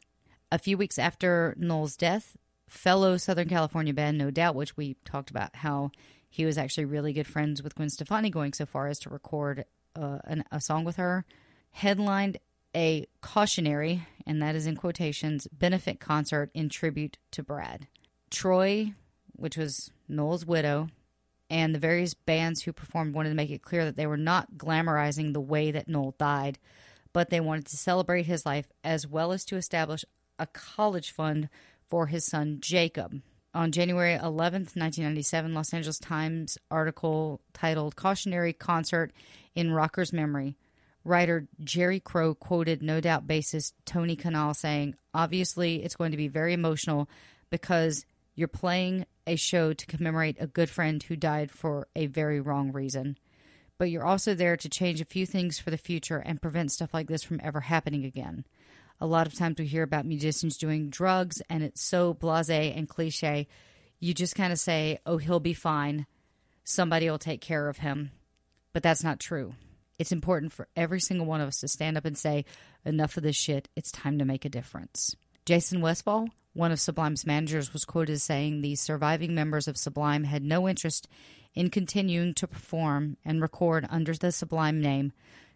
[0.52, 5.32] A few weeks after Nowell's death, fellow Southern California band No Doubt, which we talked
[5.32, 5.90] about how
[6.30, 9.66] he was actually really good friends with Gwen Stefani, going so far as to record
[9.96, 11.26] uh, an, a song with her,
[11.72, 12.38] headlined
[12.76, 17.88] a cautionary, and that is in quotations, benefit concert in tribute to Brad.
[18.30, 18.94] Troy,
[19.36, 20.90] which was Nowell's widow,
[21.50, 24.54] and the various bands who performed wanted to make it clear that they were not
[24.58, 26.60] glamorizing the way that Nowell died,
[27.12, 30.06] but they wanted to celebrate his life as well as to establish
[30.38, 31.50] a college fund
[31.88, 33.22] for his son Jacob.
[33.60, 39.12] On January 11th, 1997, Los Angeles Times article titled Cautionary Concert
[39.54, 40.56] in Rocker's Memory.
[41.04, 46.30] Writer Jerry Crowe quoted No Doubt bassist Tony Kanal saying, Obviously, it's going to be
[46.30, 47.10] very emotional
[47.50, 52.40] because you're playing a show to commemorate a good friend who died for a very
[52.40, 53.18] wrong reason.
[53.78, 56.94] But you're also there to change a few things for the future and prevent stuff
[56.94, 58.46] like this from ever happening again.
[59.02, 62.88] A lot of times we hear about musicians doing drugs and it's so blase and
[62.88, 63.48] cliche.
[64.00, 66.06] You just kind of say, oh, he'll be fine.
[66.64, 68.12] Somebody will take care of him.
[68.74, 69.56] But that's not true.
[69.98, 72.46] It's important for every single one of us to stand up and say,
[72.86, 73.68] enough of this shit.
[73.76, 75.16] It's time to make a difference.
[75.46, 80.24] Jason Westfall, one of Sublime's managers, was quoted as saying the surviving members of Sublime
[80.26, 81.08] had no interest
[81.54, 85.12] in continuing to perform and record under the Sublime name.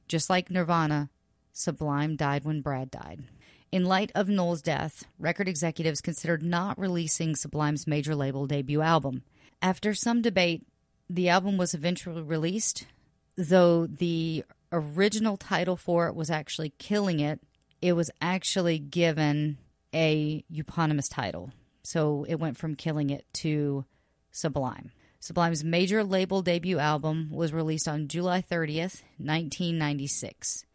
[0.07, 1.09] Just like Nirvana,
[1.53, 3.23] Sublime died when Brad died.
[3.71, 9.23] In light of Nowell's death, record executives considered not releasing Sublime's major label debut album.
[9.61, 10.65] After some debate,
[11.09, 12.87] the album was eventually released,
[13.35, 17.39] though the original title for it was actually Killing It.
[17.81, 19.57] It was actually given
[19.93, 21.51] a eponymous title.
[21.83, 23.85] So it went from Killing It to
[24.31, 24.91] Sublime.
[25.19, 30.65] Sublime's major label debut album was released on July 30th, 1996.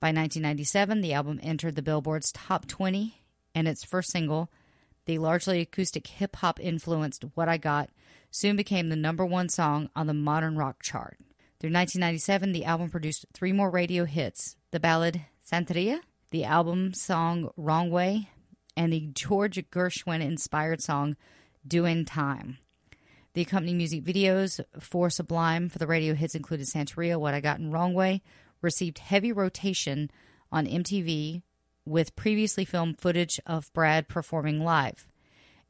[0.00, 3.22] By 1997, the album entered the Billboard's top 20,
[3.54, 4.50] and its first single,
[5.06, 7.90] the largely acoustic hip hop influenced What I Got,
[8.30, 11.18] soon became the number one song on the modern rock chart.
[11.60, 17.50] Through 1997, the album produced three more radio hits the ballad Santeria, the album song
[17.56, 18.28] Wrong Way,
[18.76, 21.16] and the George Gershwin inspired song
[21.66, 22.58] Doin' Time.
[23.34, 27.58] The accompanying music videos for Sublime for the radio hits included Santeria, What I Got
[27.58, 28.22] in Wrong Way,
[28.64, 30.10] received heavy rotation
[30.50, 31.42] on MTV
[31.86, 35.06] with previously filmed footage of Brad performing live.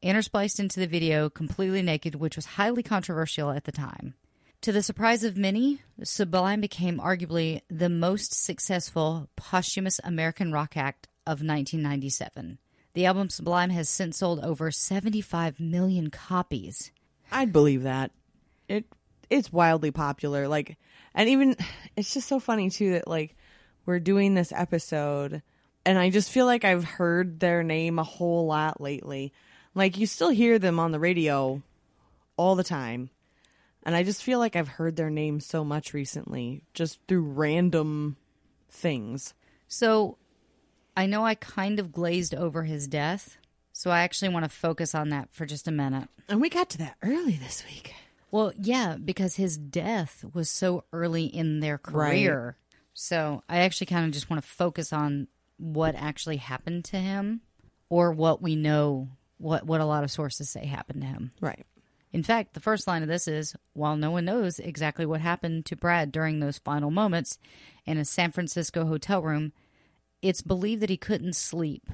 [0.01, 4.15] Interspliced into the video completely naked, which was highly controversial at the time.
[4.61, 11.07] To the surprise of many, Sublime became arguably the most successful posthumous American rock act
[11.25, 12.57] of 1997.
[12.93, 16.91] The album Sublime has since sold over 75 million copies.
[17.31, 18.11] I'd believe that.
[18.69, 18.85] It
[19.29, 20.47] it's wildly popular.
[20.47, 20.77] Like,
[21.15, 21.55] and even
[21.95, 23.35] it's just so funny too that like
[23.85, 25.41] we're doing this episode,
[25.85, 29.33] and I just feel like I've heard their name a whole lot lately.
[29.73, 31.63] Like you still hear them on the radio
[32.37, 33.09] all the time,
[33.83, 38.17] and I just feel like I've heard their name so much recently, just through random
[38.69, 39.33] things.
[39.67, 40.17] So
[40.97, 43.37] I know I kind of glazed over his death,
[43.71, 46.09] so I actually want to focus on that for just a minute.
[46.27, 47.93] And we got to that early this week.
[48.31, 52.57] Well, yeah, because his death was so early in their career.
[52.93, 57.41] So I actually kind of just want to focus on what actually happened to him
[57.89, 61.31] or what we know, what, what a lot of sources say happened to him.
[61.39, 61.65] Right.
[62.11, 65.65] In fact, the first line of this is While no one knows exactly what happened
[65.65, 67.37] to Brad during those final moments
[67.85, 69.51] in a San Francisco hotel room,
[70.21, 71.89] it's believed that he couldn't sleep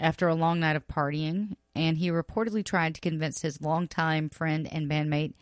[0.00, 4.68] after a long night of partying, and he reportedly tried to convince his longtime friend
[4.72, 5.34] and bandmate,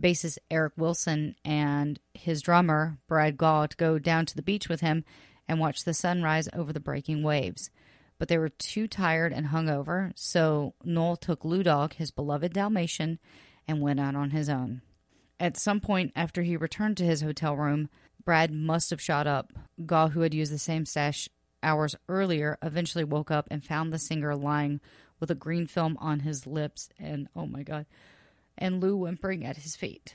[0.00, 4.80] bassist Eric Wilson, and his drummer, Brad Gaugh, to go down to the beach with
[4.80, 5.04] him
[5.46, 7.70] and watch the sunrise over the breaking waves.
[8.18, 13.18] But they were too tired and hungover, so Nowell took Lou Dog, his beloved Dalmatian,
[13.68, 14.80] and went out on his own.
[15.38, 17.90] At some point after he returned to his hotel room,
[18.24, 19.52] Brad must have shot up.
[19.84, 21.28] Gaugh, who had used the same stash
[21.62, 24.80] hours earlier, eventually woke up and found the singer lying
[25.20, 27.86] with a green film on his lips and, oh my God,
[28.58, 30.14] and Lou whimpering at his feet.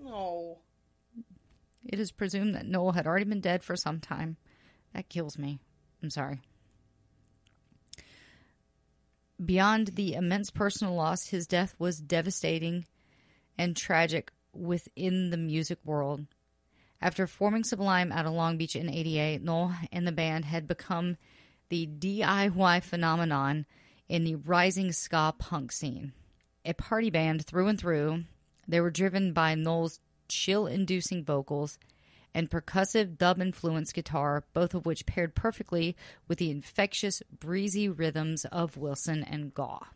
[0.00, 0.58] No.
[1.84, 4.36] It is presumed that Nowell had already been dead for some time.
[4.94, 5.58] That kills me.
[6.02, 6.40] I'm sorry.
[9.44, 12.86] Beyond the immense personal loss, his death was devastating
[13.58, 16.26] and tragic within the music world.
[17.00, 21.16] After forming Sublime out of Long Beach in 88, Nowell and the band had become
[21.68, 23.66] the DIY phenomenon
[24.12, 26.12] in the rising ska punk scene.
[26.66, 28.24] A party band through and through,
[28.68, 31.78] they were driven by Nowell's chill inducing vocals
[32.34, 35.96] and percussive dub influenced guitar, both of which paired perfectly
[36.28, 39.86] with the infectious, breezy rhythms of Wilson and Gaugh.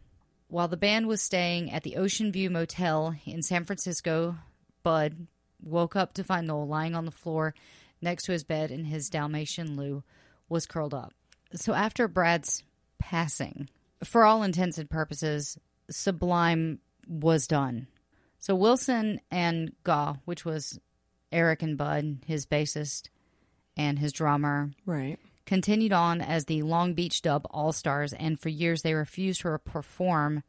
[0.49, 4.37] while the band was staying at the Ocean View Motel in San Francisco,
[4.83, 5.27] Bud
[5.63, 7.55] woke up to find Nowell lying on the floor
[8.01, 10.05] next to his bed and his Dalmatian Lou
[10.49, 11.13] was curled up.
[11.53, 12.63] So after Brad's
[12.99, 13.69] passing,
[14.05, 15.59] for all intents and purposes,
[15.91, 17.87] Sublime was done.
[18.39, 20.79] So Wilson and Gaugh, which was
[21.33, 23.09] Eric and Bud, his bassist
[23.77, 25.19] and his drummer, Right.
[25.45, 29.59] continued on as the Long Beach Dub All Stars, and for years they refused to
[29.59, 30.43] perform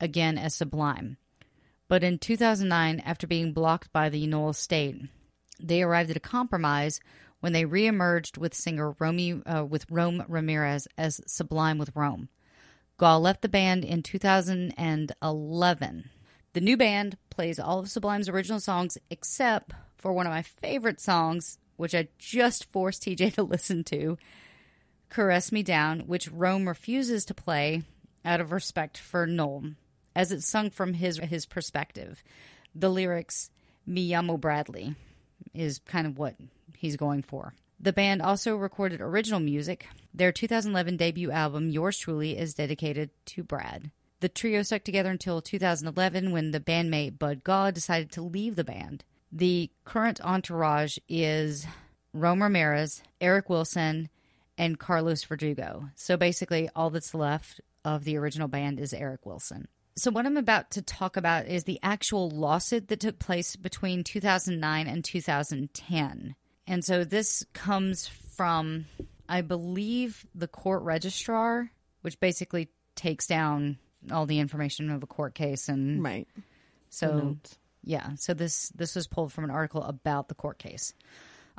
[0.00, 1.16] again as Sublime.
[1.88, 4.96] But in 2009, after being blocked by the Nowell State,
[5.58, 7.00] they arrived at a compromise
[7.40, 12.28] when they reemerged with singer Romy, uh, with Rome Ramirez as Sublime with Rome.
[13.00, 16.10] Gaugh left the band in 2011.
[16.52, 21.00] The new band plays all of Sublime's original songs except for one of my favorite
[21.00, 24.18] songs, which I just forced TJ to listen to,
[25.08, 27.84] Caress Me Down, which Rome refuses to play
[28.22, 29.70] out of respect for Nowell,
[30.14, 32.22] as it's sung from his his perspective.
[32.74, 33.48] The lyrics,
[33.86, 34.94] Me Llamo Bradley,
[35.54, 36.34] is kind of what
[36.76, 37.54] he's going for.
[37.82, 39.88] The band also recorded original music.
[40.12, 43.90] Their 2011 debut album, Yours Truly, is dedicated to Brad.
[44.20, 48.64] The trio stuck together until 2011 when the bandmate Bud Gaugh decided to leave the
[48.64, 49.04] band.
[49.32, 51.66] The current entourage is
[52.12, 54.10] Rome Ramirez, Eric Wilson,
[54.58, 55.88] and Carlos Verdugo.
[55.94, 59.68] So basically, all that's left of the original band is Eric Wilson.
[59.96, 64.04] So, what I'm about to talk about is the actual lawsuit that took place between
[64.04, 66.36] 2009 and 2010.
[66.70, 68.86] And so, this comes from,
[69.28, 73.78] I believe, the court registrar, which basically takes down
[74.10, 75.68] all the information of a court case.
[75.68, 76.28] And Right.
[76.88, 77.36] so,
[77.82, 80.94] yeah, so this this was pulled from an article about the court case.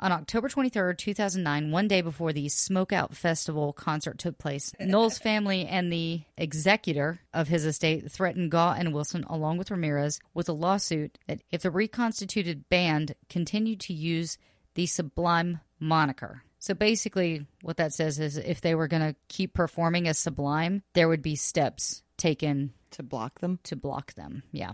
[0.00, 5.66] On October 23rd, 2009, one day before the Smokeout Festival concert took place, Nowell's family
[5.66, 10.54] and the executor of his estate threatened Gaugh and Wilson, along with Ramirez, with a
[10.54, 14.38] lawsuit that if the reconstituted band continued to use
[14.74, 16.42] the Sublime moniker.
[16.58, 20.82] So basically, what that says is if they were going to keep performing as Sublime,
[20.94, 23.58] there would be steps taken To block them.
[23.64, 24.44] to block them.
[24.52, 24.72] Yeah.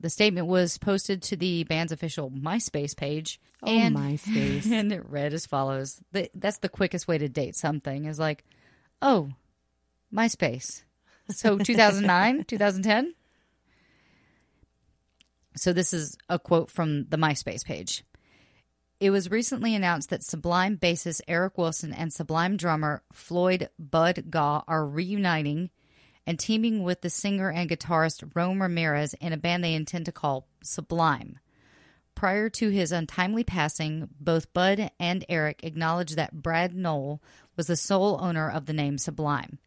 [0.00, 3.40] The statement was posted to the band's official MySpace page.
[3.62, 4.64] Oh, and, MySpace.
[4.72, 6.00] And it read as follows.
[6.12, 8.44] The, that's the quickest way to date something is like,
[9.02, 9.30] oh,
[10.14, 10.82] MySpace.
[11.30, 13.12] So 2009, 2010?
[15.56, 18.04] So this is a quote from the MySpace page.
[19.00, 24.64] It was recently announced that Sublime bassist Eric Wilson and Sublime drummer Floyd Bud Gaugh
[24.66, 25.70] are reuniting
[26.26, 30.12] and teaming with the singer and guitarist Rome Ramirez in a band they intend to
[30.12, 31.38] call Sublime.
[32.16, 37.22] Prior to his untimely passing, both Bud and Eric acknowledged that Brad Nowell
[37.56, 39.58] was the sole owner of the name Sublime.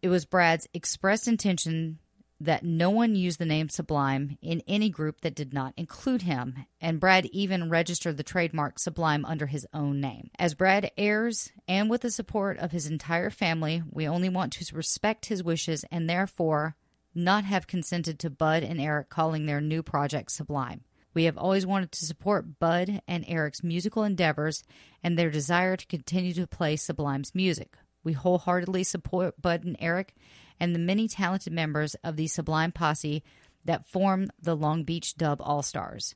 [0.00, 1.98] It was Brad's expressed intention
[2.40, 6.64] that no one used the name Sublime in any group that did not include him,
[6.80, 10.30] and Brad even registered the trademark Sublime under his own name.
[10.38, 14.74] As Brad heirs, and with the support of his entire family, we only want to
[14.74, 16.76] respect his wishes and therefore
[17.14, 20.82] not have consented to Bud and Eric calling their new project Sublime.
[21.12, 24.62] We have always wanted to support Bud and Eric's musical endeavors
[25.02, 27.74] and their desire to continue to play Sublime's music.
[28.04, 30.14] We wholeheartedly support Bud and Eric
[30.60, 33.24] and the many talented members of the Sublime posse
[33.64, 36.14] that form the Long Beach Dub All Stars.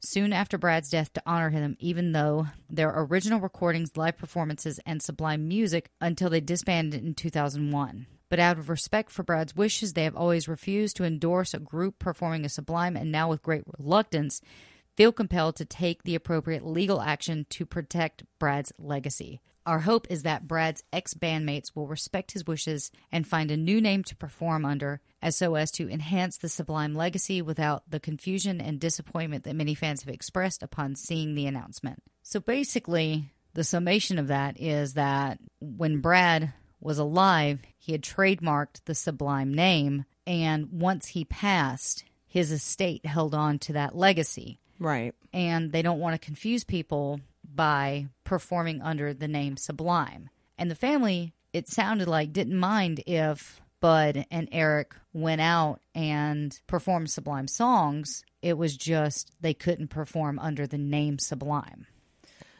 [0.00, 5.02] Soon after Brad's death, to honor him, even though their original recordings, live performances, and
[5.02, 8.06] Sublime music until they disbanded in 2001.
[8.28, 11.98] But out of respect for Brad's wishes, they have always refused to endorse a group
[11.98, 14.40] performing a Sublime and now, with great reluctance,
[14.96, 19.40] feel compelled to take the appropriate legal action to protect Brad's legacy.
[19.66, 23.80] Our hope is that Brad's ex bandmates will respect his wishes and find a new
[23.80, 28.60] name to perform under, as so as to enhance the Sublime legacy without the confusion
[28.60, 32.00] and disappointment that many fans have expressed upon seeing the announcement.
[32.22, 38.84] So basically, the summation of that is that when Brad was alive, he had trademarked
[38.84, 45.14] the Sublime name, and once he passed, his estate held on to that legacy Right.
[45.32, 47.20] and they don't want to confuse people
[47.56, 50.30] by performing under the name Sublime.
[50.58, 56.58] And the family, it sounded like, didn't mind if Bud and Eric went out and
[56.66, 58.24] performed Sublime songs.
[58.42, 61.86] It was just they couldn't perform under the name Sublime.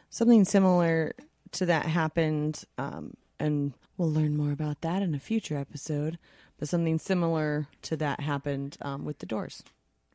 [0.09, 1.13] Something similar
[1.53, 6.17] to that happened, um, and we'll learn more about that in a future episode.
[6.59, 9.63] But something similar to that happened um, with the Doors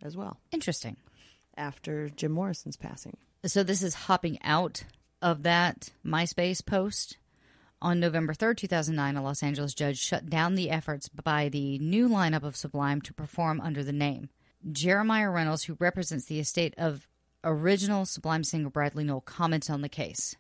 [0.03, 0.97] as well Interesting.
[1.57, 3.17] after Jim Morrison's passing.
[3.45, 4.85] So this is hopping out
[5.21, 7.17] of that MySpace post
[7.81, 12.09] On November 3rd, 2009, a Los Angeles judge shut down the efforts by the new
[12.09, 14.29] lineup of Sublime to perform under the name.
[14.71, 17.09] Jeremiah Reynolds, who represents the estate of
[17.43, 20.37] original Sublime singer Bradley Nowell, comments on the case.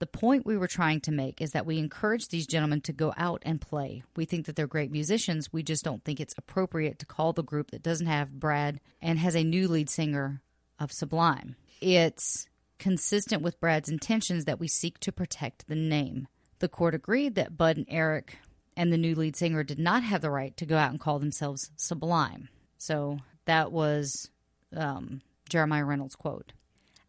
[0.00, 3.14] The point we were trying to make is that we encourage these gentlemen to go
[3.16, 4.02] out and play.
[4.16, 5.52] We think that they're great musicians.
[5.52, 9.20] We just don't think it's appropriate to call the group that doesn't have Brad and
[9.20, 10.42] has a new lead singer
[10.80, 11.54] of Sublime.
[11.82, 12.46] It's
[12.78, 16.28] consistent with Brad's intentions that we seek to protect the name.
[16.60, 18.38] The court agreed that Bud and Eric
[18.76, 21.18] and the new lead singer did not have the right to go out and call
[21.18, 22.48] themselves Sublime.
[22.78, 24.30] So that was
[24.76, 26.52] um, Jeremiah Reynolds' quote.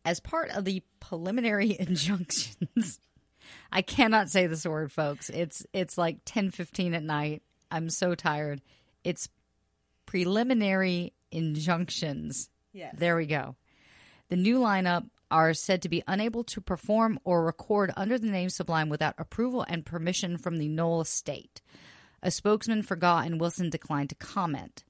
[0.03, 2.99] As part of the preliminary injunctions,
[3.71, 5.29] I cannot say this word, folks.
[5.29, 7.43] It's it's like ten fifteen at night.
[7.69, 8.61] I'm so tired.
[9.03, 9.29] It's
[10.07, 12.49] preliminary injunctions.
[12.73, 12.95] Yes.
[12.97, 13.55] There we go.
[14.33, 18.49] The new lineup are said to be unable to perform or record under the name
[18.49, 21.61] Sublime without approval and permission from the Nowell estate.
[22.23, 24.83] A spokesman for Gaugh and Wilson declined to comment.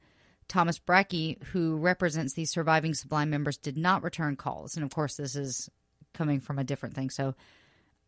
[0.47, 4.77] Thomas Brackey, who represents the surviving Sublime members, did not return calls.
[4.77, 5.69] And of course, this is
[6.13, 7.09] coming from a different thing.
[7.09, 7.35] So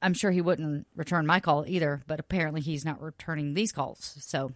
[0.01, 4.15] I'm sure he wouldn't return my call either, but apparently he's not returning these calls.
[4.21, 4.53] So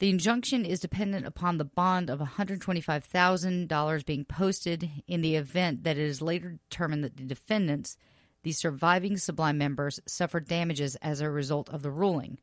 [0.00, 5.98] the injunction is dependent upon the bond of $125,000 being posted in the event that
[5.98, 7.98] it is later determined that the defendants,
[8.42, 12.38] the surviving Sublime members, suffered damages as a result of the ruling.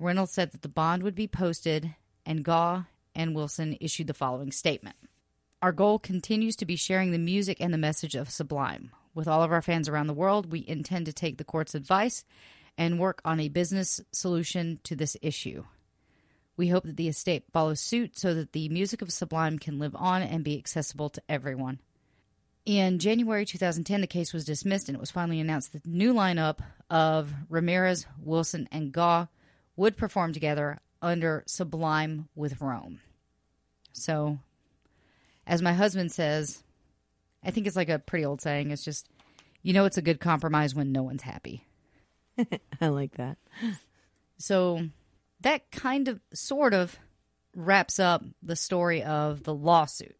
[0.00, 1.94] Reynolds said that the bond would be posted,
[2.26, 4.96] and Gaugh and Wilson issued the following statement.
[5.62, 8.90] Our goal continues to be sharing the music and the message of Sublime.
[9.14, 12.24] With all of our fans around the world, we intend to take the court's advice
[12.76, 15.62] and work on a business solution to this issue.
[16.60, 19.96] We hope that the estate follows suit so that the music of Sublime can live
[19.96, 21.80] on and be accessible to everyone.
[22.66, 26.12] In January 2010, the case was dismissed and it was finally announced that the new
[26.12, 26.58] lineup
[26.90, 29.28] of Ramirez, Wilson, and Gaugh
[29.76, 33.00] would perform together under Sublime with Rome.
[33.94, 34.38] So,
[35.46, 36.62] as my husband says,
[37.42, 38.70] I think it's like a pretty old saying.
[38.70, 39.08] It's just,
[39.62, 41.66] you know, it's a good compromise when no one's happy.
[42.82, 43.38] I like that.
[44.36, 44.90] So,
[45.40, 46.98] that kind of, sort of,
[47.54, 50.16] wraps up the story of the lawsuit.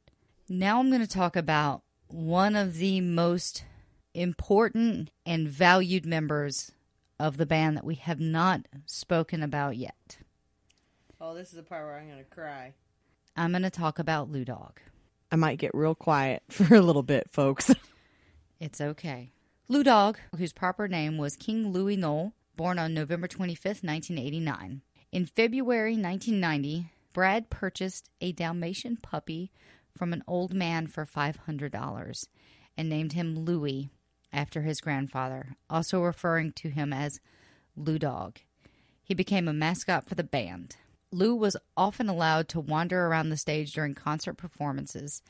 [0.49, 3.64] Now, I'm going to talk about one of the most
[4.14, 6.73] important and valued members
[7.21, 10.18] of the band that we have not spoken about yet.
[11.21, 12.75] Oh, this is the part where I'm going to cry.
[13.37, 14.81] I'm going to talk about Lou Dog.
[15.31, 17.73] I might get real quiet for a little bit, folks.
[18.61, 19.33] It's okay.
[19.68, 24.83] Lou Dog, whose proper name was King Louis Nowell, born on November 25th, 1989.
[25.13, 29.51] In February 1990, Brad purchased a Dalmatian puppy
[29.97, 32.27] from an old man for $500
[32.77, 33.91] and named him Louis
[34.33, 37.19] after his grandfather, also referring to him as
[37.75, 38.39] Lou Dog.
[39.03, 40.77] He became a mascot for the band.
[41.11, 45.23] Lou was often allowed to wander around the stage during concert performances,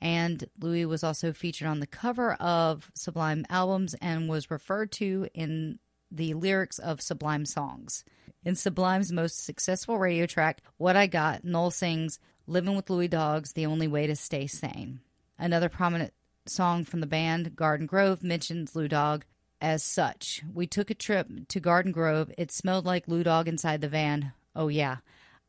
[0.00, 5.28] and Louis was also featured on the cover of Sublime albums and was referred to
[5.34, 5.78] in
[6.10, 8.04] the lyrics of Sublime songs.
[8.44, 13.52] In Sublime's most successful radio track, What I Got, Nowell sings, Living with Louis Dogs,
[13.52, 15.00] the only way to stay sane.
[15.38, 16.12] Another prominent
[16.46, 19.24] song from the band, Garden Grove, mentions Lou Dog
[19.60, 20.42] as such.
[20.54, 22.30] We took a trip to Garden Grove.
[22.38, 24.32] It smelled like Lou Dog inside the van.
[24.54, 24.98] Oh, yeah.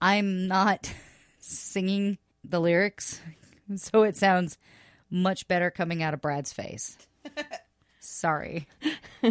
[0.01, 0.91] I'm not
[1.39, 3.21] singing the lyrics,
[3.75, 4.57] so it sounds
[5.09, 6.97] much better coming out of Brad's face.
[8.09, 8.67] Sorry.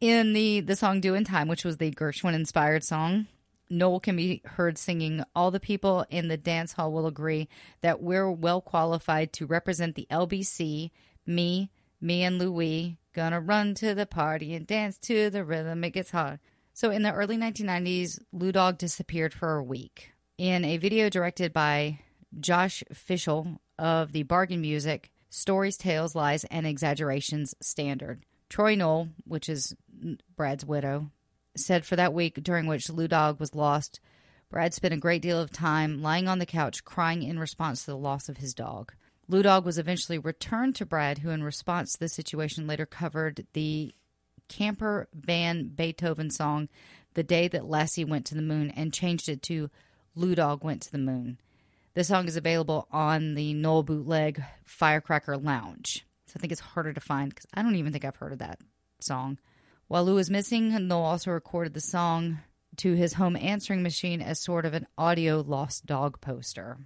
[0.00, 3.28] in the the song "Doin' Time," which was the Gershwin inspired song,
[3.70, 5.22] Nowell can be heard singing.
[5.34, 7.48] All the people in the dance hall will agree
[7.82, 10.90] that we're well qualified to represent the LBC.
[11.24, 11.70] Me,
[12.00, 15.84] me and Louis gonna run to the party and dance to the rhythm.
[15.84, 16.40] It gets hot.
[16.74, 20.10] So in the early 1990s, Lou Dog disappeared for a week.
[20.36, 22.00] In a video directed by
[22.40, 29.48] Josh Fischel of the Bargain Music Stories, Tales, Lies, and Exaggerations Standard, Troy Nowell, which
[29.48, 29.74] is
[30.36, 31.10] Brad's widow,
[31.56, 33.98] said for that week during which Lou Dog was lost,
[34.50, 37.92] Brad spent a great deal of time lying on the couch crying in response to
[37.92, 38.92] the loss of his dog.
[39.26, 43.46] Lou Dog was eventually returned to Brad, who, in response to the situation, later covered
[43.54, 43.94] the
[44.48, 46.68] Camper Van Beethoven song,
[47.14, 49.70] The Day That Lassie Went to the Moon, and changed it to
[50.14, 51.38] Lou Dog Went to the Moon.
[51.94, 56.06] The song is available on the Nowell bootleg Firecracker Lounge.
[56.26, 58.38] So I think it's harder to find because I don't even think I've heard of
[58.38, 58.58] that
[59.00, 59.38] song.
[59.88, 62.38] While Lou was missing, Nowell also recorded the song
[62.78, 66.78] to his home answering machine as sort of an audio lost dog poster.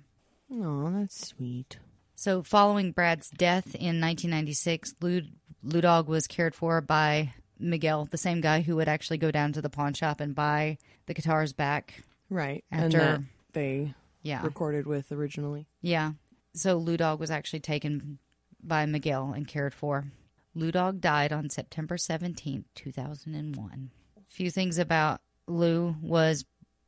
[0.53, 1.79] Oh, that's sweet.
[2.17, 5.23] So, following Brad's death in 1996, Lou,
[5.63, 9.53] Lou Dog was cared for by Miguel, the same guy who would actually go down
[9.53, 12.03] to the pawn shop and buy the guitars back.
[12.31, 12.65] Right.
[12.73, 13.95] After- and they
[14.27, 14.43] Yeah.
[14.43, 15.69] recorded with originally.
[15.81, 16.13] Yeah.
[16.55, 18.19] So Lou Dog was actually taken
[18.63, 20.07] by Miguel and cared for.
[20.55, 23.91] Lou Dog died on September 17th, 2001.
[24.17, 26.45] A few things about Lou was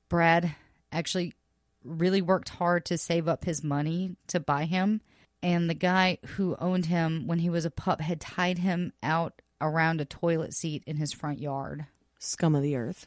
[0.08, 0.54] Brad
[0.90, 1.34] actually
[1.84, 5.00] really worked hard to save up his money to buy him.
[5.42, 9.40] And the guy who owned him when he was a pup had tied him out
[9.60, 11.86] around a toilet seat in his front yard.
[12.18, 13.06] Scum of the earth.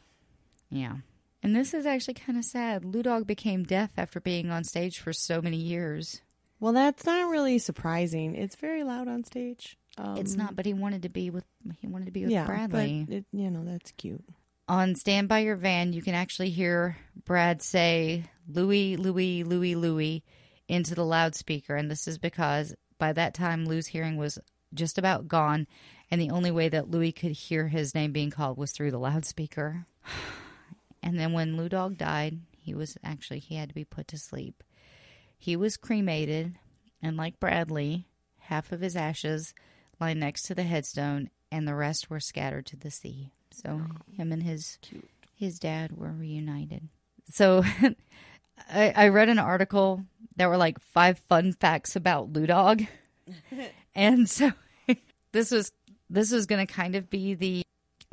[0.70, 0.98] Yeah.
[1.42, 2.84] And this is actually kind of sad.
[2.84, 6.22] Lou Dog became deaf after being on stage for so many years.
[6.60, 8.36] Well, that's not really surprising.
[8.36, 9.76] It's very loud on stage.
[9.98, 11.44] Um, It's not, but he wanted to be with
[11.80, 13.04] he wanted to be with yeah, Bradley.
[13.06, 14.24] but it, you know that's cute.
[14.68, 20.22] On Stand by Your Van, you can actually hear Brad say Louie, Louie, Louie, Louie
[20.68, 24.38] into the loudspeaker, and this is because by that time Lou's hearing was
[24.72, 25.66] just about gone,
[26.10, 28.98] and the only way that Louie could hear his name being called was through the
[28.98, 29.86] loudspeaker.
[31.02, 34.18] And then when Lou Dog died, he was actually he had to be put to
[34.18, 34.62] sleep.
[35.36, 36.56] He was cremated,
[37.02, 38.06] and like Bradley,
[38.38, 39.54] half of his ashes
[40.00, 43.32] lie next to the headstone, and the rest were scattered to the sea.
[43.50, 44.12] So oh.
[44.16, 44.78] him and his
[45.34, 46.88] his dad were reunited.
[47.28, 47.64] So
[48.70, 50.04] I, I read an article
[50.36, 52.82] that were like five fun facts about Lou Dog,
[53.94, 54.52] and so
[55.32, 55.72] this was
[56.08, 57.64] this was going to kind of be the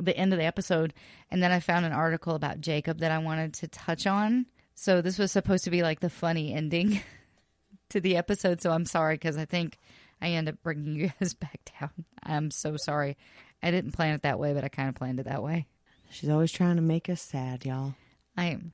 [0.04, 0.94] the end of the episode,
[1.30, 4.46] and then I found an article about Jakob that I wanted to touch on.
[4.74, 7.02] So this was supposed to be like the funny ending
[7.90, 8.62] to the episode.
[8.62, 9.78] So I'm sorry because I think
[10.20, 11.90] I end up bringing you guys back down.
[12.22, 13.16] I'm so sorry.
[13.62, 15.66] I didn't plan it that way, but I kind of planned it that way.
[16.10, 17.94] She's always trying to make us sad, y'all.
[18.36, 18.72] I am.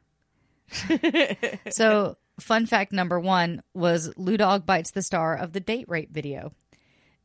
[1.70, 6.12] so, fun fact number one was Lou Dog bites the star of the date rape
[6.12, 6.52] video.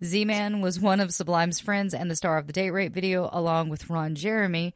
[0.04, 3.30] Z Man was one of Sublime's friends and the star of the date rape video,
[3.32, 4.74] along with Ron Jeremy.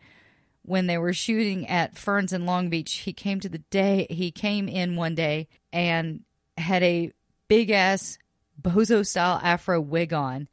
[0.64, 4.32] When they were shooting at Ferns in Long Beach, he came to the day he
[4.32, 6.22] came in one day and
[6.58, 7.12] had a
[7.48, 8.18] big ass
[8.60, 10.48] bozo style afro wig on,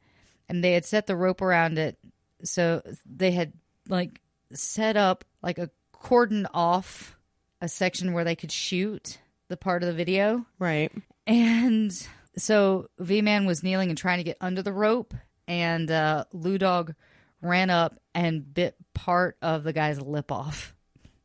[0.49, 1.97] and they had set the rope around it,
[2.43, 3.53] so they had
[3.89, 4.21] like
[4.53, 7.17] set up like a cordon off
[7.61, 9.17] a section where they could shoot
[9.47, 10.45] the part of the video.
[10.59, 10.91] Right.
[11.25, 12.07] And
[12.37, 15.13] so V Man was kneeling and trying to get under the rope,
[15.47, 16.93] and uh, Lou Dog
[17.41, 20.73] ran up and bit part of the guy's lip off.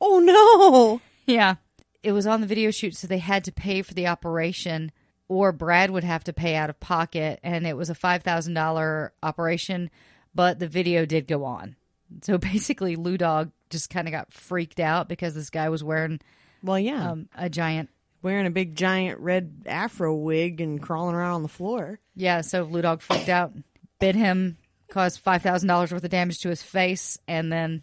[0.01, 1.01] Oh no.
[1.27, 1.57] Yeah.
[2.03, 4.93] It was on the video shoot, so they had to pay for the operation,
[5.29, 7.41] or Brad would have to pay out of pocket.
[7.43, 9.91] And it was a $5,000 operation,
[10.35, 11.77] but the video did go on.
[12.23, 16.21] So basically, Lou Dog just kind of got freaked out because this guy was wearing
[16.63, 17.11] Well, yeah.
[17.11, 17.91] um, a giant.
[18.23, 22.01] Wearing a big giant red afro wig and crawling around on the floor.
[22.17, 23.53] Yeah, so Lou Dog freaked out,
[24.01, 24.57] bit him,
[24.89, 27.83] caused $5,000 worth of damage to his face, and then,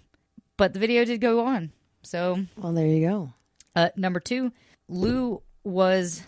[0.57, 1.71] but the video did go on.
[2.03, 3.33] So Well, there you go.
[3.75, 4.51] Uh, number two,
[4.89, 6.21] Lou was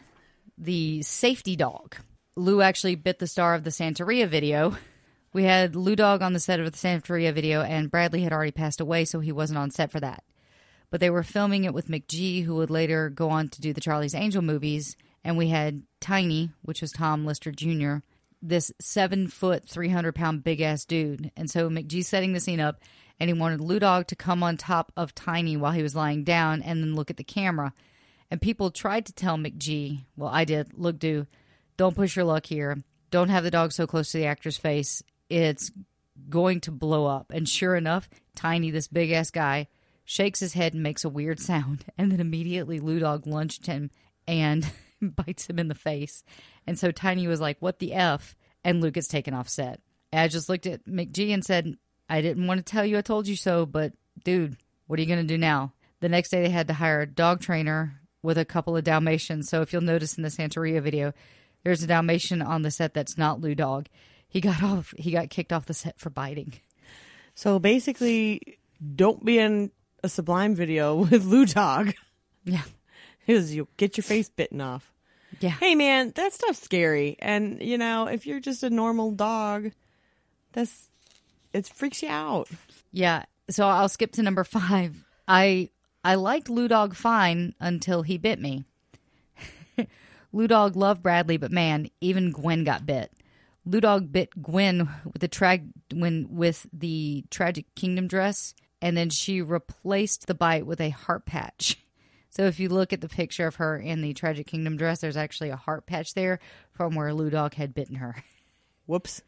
[0.58, 1.96] the safety dog.
[2.36, 4.78] Lou actually bit the star of the Santeria video.
[5.34, 8.52] We had Lou Dog on the set of the Santeria video, and Bradley had already
[8.52, 10.24] passed away, so he wasn't on set for that.
[10.90, 13.82] But they were filming it with McG, who would later go on to do the
[13.82, 14.96] Charlie's Angel movies.
[15.24, 17.98] And we had Tiny, which was Tom Lister Jr.,
[18.42, 21.32] this seven foot, 300 pound big ass dude.
[21.36, 22.80] And so McG's setting the scene up,
[23.20, 26.24] and he wanted Lou Dog to come on top of Tiny while he was lying
[26.24, 27.74] down and then look at the camera.
[28.30, 31.28] And people tried to tell McG, well, I did, look, dude,
[31.78, 32.78] don't push your luck here.
[33.10, 35.02] Don't have the dog so close to the actor's face.
[35.30, 35.72] It's
[36.30, 37.32] going to blow up.
[37.34, 39.68] And sure enough, Tiny, this big ass guy,
[40.10, 41.86] shakes his head and makes a weird sound.
[41.98, 43.92] And then immediately Lou Dog lunged him
[44.28, 46.24] and bites him in the face.
[46.66, 48.36] And so Tiny was like, What the F?
[48.64, 49.82] And Lou gets taken off set.
[50.12, 51.76] I just looked at McG and said,
[52.10, 53.94] I didn't want to tell you I told you so, but
[54.24, 55.74] dude, what are you going to do now?
[56.00, 59.50] The next day they had to hire a dog trainer with a couple of Dalmatians.
[59.50, 61.14] So if you'll notice in the Santeria video,
[61.64, 63.88] there's a Dalmatian on the set that's not Lou Dog.
[64.30, 64.94] He got off.
[64.98, 66.54] He got kicked off the set for biting.
[67.36, 68.60] So basically,
[68.96, 69.72] don't be in
[70.04, 71.94] a Sublime video with Lou Dog.
[72.46, 72.64] Yeah,
[73.26, 74.92] Because you'll get your face bitten off.
[75.40, 75.50] yeah.
[75.52, 77.18] Hey man, that stuff's scary.
[77.20, 79.72] And you know, if you're just a normal dog,
[80.54, 80.90] that's
[81.54, 82.48] it freaks you out.
[82.92, 83.24] Yeah.
[83.50, 85.04] So I'll skip to number five.
[85.28, 85.70] I
[86.04, 88.66] I liked Lou Dog fine until he bit me.
[90.34, 93.12] Lou Dog loved Bradley, but man, even Gwen got bit.
[93.66, 99.10] Lou Dog bit Gwen with the trag when with the Tragic Kingdom dress, and then
[99.10, 101.78] she replaced the bite with a heart patch.
[102.30, 105.18] So if you look at the picture of her in the Tragic Kingdom dress, there's
[105.18, 106.38] actually a heart patch there
[106.72, 108.24] from where Lou Dog had bitten her.
[108.86, 109.24] Whoops.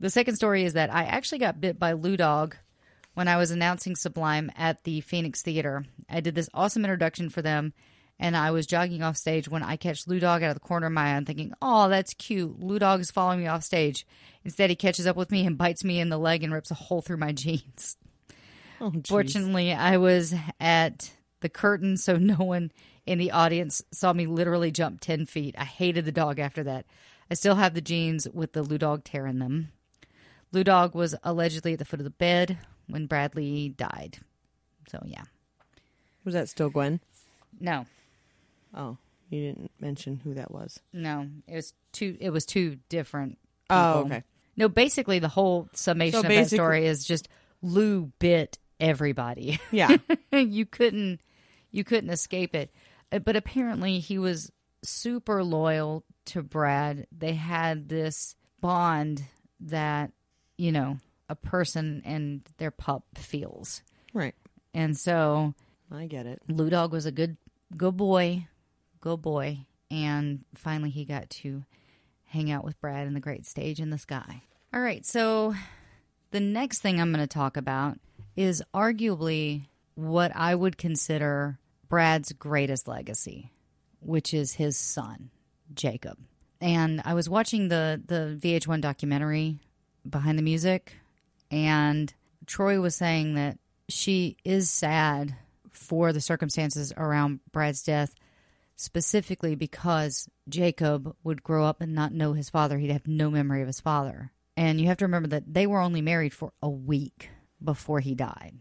[0.00, 2.56] The second story is that I actually got bit by Lou Dog
[3.12, 5.84] when I was announcing Sublime at the Phoenix Theater.
[6.08, 7.74] I did this awesome introduction for them,
[8.20, 10.86] and I was jogging off stage when I catch Lou Dog out of the corner
[10.86, 12.60] of my eye and thinking, oh, that's cute.
[12.62, 14.06] Lou Dog is following me off stage.
[14.44, 16.74] Instead, he catches up with me and bites me in the leg and rips a
[16.74, 17.96] hole through my jeans.
[18.78, 19.08] Oh, geez.
[19.08, 22.72] Fortunately, I was at the curtain, so no one
[23.06, 25.54] in the audience saw me literally jump 10 feet.
[25.56, 26.84] I hated the dog after that.
[27.30, 29.72] I still have the jeans with the Lou Dog tear in them.
[30.52, 34.18] Lou Dog was allegedly at the foot of the bed when Bradley died.
[34.88, 35.24] So, yeah.
[36.24, 37.00] Was that still Gwen?
[37.58, 37.86] No,
[38.74, 38.98] Oh,
[39.28, 40.80] you didn't mention who that was.
[40.92, 42.16] no, it was two.
[42.20, 43.38] It was two different.
[43.68, 44.22] Oh, okay.
[44.56, 47.28] No, basically the whole summation So of that story is just
[47.62, 49.58] Lou bit everybody.
[49.70, 49.96] Yeah.
[50.32, 51.20] you couldn't
[51.70, 52.72] you couldn't escape it.
[53.12, 54.50] Uh, But apparently he was
[54.82, 57.06] super loyal to Brad.
[57.16, 59.22] They had this bond
[59.60, 60.10] that,
[60.58, 60.98] you know,
[61.28, 63.82] a person and their pup feels.
[64.12, 64.34] right.
[64.74, 65.54] And so
[65.92, 66.40] I get it.
[66.48, 67.36] Lou Dog was a good
[67.76, 68.46] good boy,
[69.00, 71.64] good boy, and finally he got to
[72.26, 74.42] hang out with Brad in the great stage in the sky.
[74.72, 75.54] All right, so
[76.30, 77.98] the next thing I'm going to talk about
[78.36, 83.50] is arguably what I would consider Brad's greatest legacy,
[84.00, 85.30] which is his son,
[85.74, 86.18] Jakob.
[86.60, 89.58] And I was watching the the VH1 documentary
[90.08, 90.94] behind the music
[91.50, 92.12] and
[92.46, 95.34] Troy was saying that she is sad
[95.70, 98.14] for the circumstances around Brad's death,
[98.80, 102.78] specifically because Jakob would grow up and not know his father.
[102.78, 104.32] He'd have no memory of his father.
[104.56, 107.28] And you have to remember that they were only married for a week
[107.62, 108.54] before he died.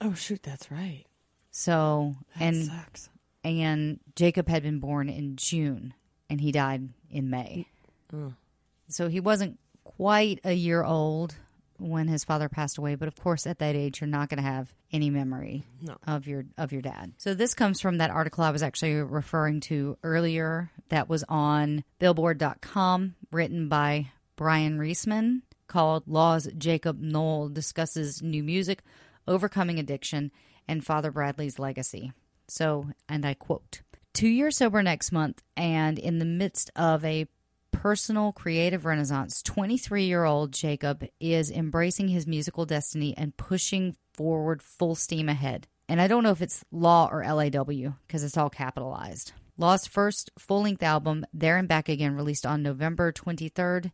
[0.00, 1.04] Oh shoot, that's right.
[1.50, 3.08] So, That and sucks.
[3.42, 5.94] and Jakob had been born in June
[6.30, 7.66] and he died in May.
[8.12, 8.34] Mm.
[8.88, 11.34] So he wasn't quite a year old
[11.78, 14.48] when his father passed away, but of course at that age you're not going to
[14.48, 15.96] have any memory No.
[16.06, 17.12] of your of your dad.
[17.18, 21.84] So this comes from that article I was actually referring to earlier that was on
[21.98, 28.82] billboard.com written by Brian Reisman called Laws Jakob Nowell discusses new music,
[29.26, 30.30] overcoming addiction,
[30.68, 32.12] and Father Bradley's legacy.
[32.48, 33.80] So, and I quote,
[34.14, 37.26] two years sober next month, and in the midst of a
[37.82, 44.62] personal creative renaissance, 23 year old Jakob is embracing his musical destiny and pushing forward
[44.62, 45.68] full steam ahead.
[45.88, 49.32] And I don't know if it's Law or LAW because it's all capitalized.
[49.58, 53.92] Law's first full length album, There and Back Again, released on November 23rd,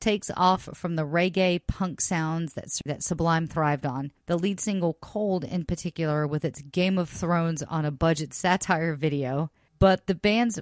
[0.00, 4.10] takes off from the reggae punk sounds that, that Sublime thrived on.
[4.26, 8.94] The lead single, Cold, in particular, with its Game of Thrones on a budget satire
[8.94, 9.50] video.
[9.78, 10.60] But the band's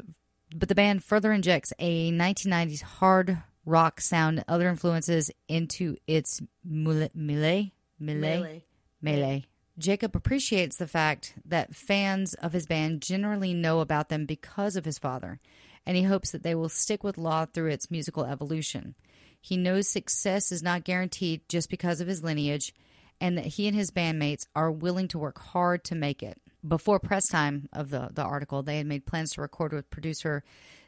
[0.55, 6.41] but the band further injects a 1990s hard rock sound and other influences into its
[6.65, 8.65] melee melee melee,
[9.03, 9.45] melee.
[9.79, 14.85] Jakob appreciates the fact that fans of his band generally know about them because of
[14.85, 15.39] his father,
[15.87, 18.95] and he hopes that they will stick with Law through its musical evolution.
[19.41, 22.75] He knows success is not guaranteed just because of his lineage,
[23.21, 26.41] and that he and his bandmates are willing to work hard to make it.
[26.67, 30.43] Before press time of the, the article, they had made plans to record with producer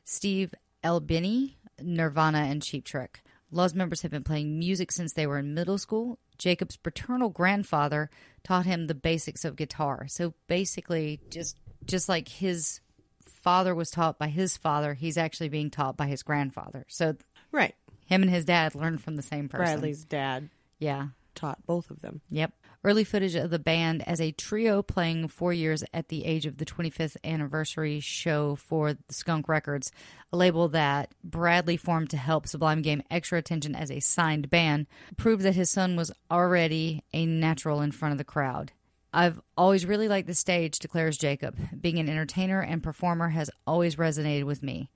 [0.04, 0.52] Steve
[0.82, 3.22] Albini, Nirvana, and Cheap Trick.
[3.52, 6.18] Law's members have been playing music since they were in middle school.
[6.38, 8.10] Jakob's paternal grandfather
[8.44, 10.06] taught him the basics of guitar.
[10.08, 12.80] So basically, just just like his
[13.24, 16.84] father was taught by his father, he's actually being taught by his grandfather.
[16.88, 17.16] So
[17.52, 17.74] Right.
[18.06, 19.64] him and his dad learned from the same person.
[19.64, 21.08] Bradley's dad Yeah.
[21.34, 22.20] Taught both of them.
[22.30, 22.52] Yep.
[22.82, 26.56] Early footage of the band as a trio playing four years at the age of
[26.56, 29.92] the 25th anniversary show for Skunk Records,
[30.32, 34.86] a label that Bradley formed to help Sublime gain extra attention as a signed band,
[35.16, 38.72] proved that his son was already a natural in front of the crowd.
[39.12, 41.56] I've always really liked the stage, declares Jakob.
[41.80, 44.88] Being an entertainer and performer has always resonated with me.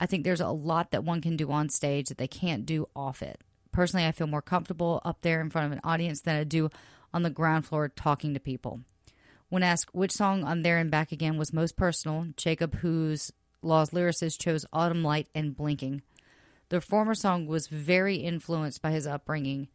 [0.00, 2.88] I think there's a lot that one can do on stage that they can't do
[2.96, 3.42] off it.
[3.72, 6.70] Personally, I feel more comfortable up there in front of an audience than I do
[7.12, 8.80] on the ground floor talking to people.
[9.48, 13.90] When asked which song on There and Back Again was most personal, Jakob, whose Law's
[13.90, 16.02] lyricist, chose Autumn Light and Blinking.
[16.68, 19.68] The former song was very influenced by his upbringing.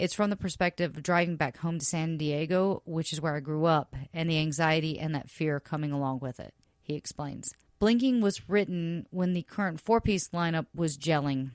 [0.00, 3.40] It's from the perspective of driving back home to San Diego, which is where I
[3.40, 7.54] grew up, and the anxiety and that fear coming along with it, he explains.
[7.78, 11.50] Blinking was written when the current four piece lineup was gelling.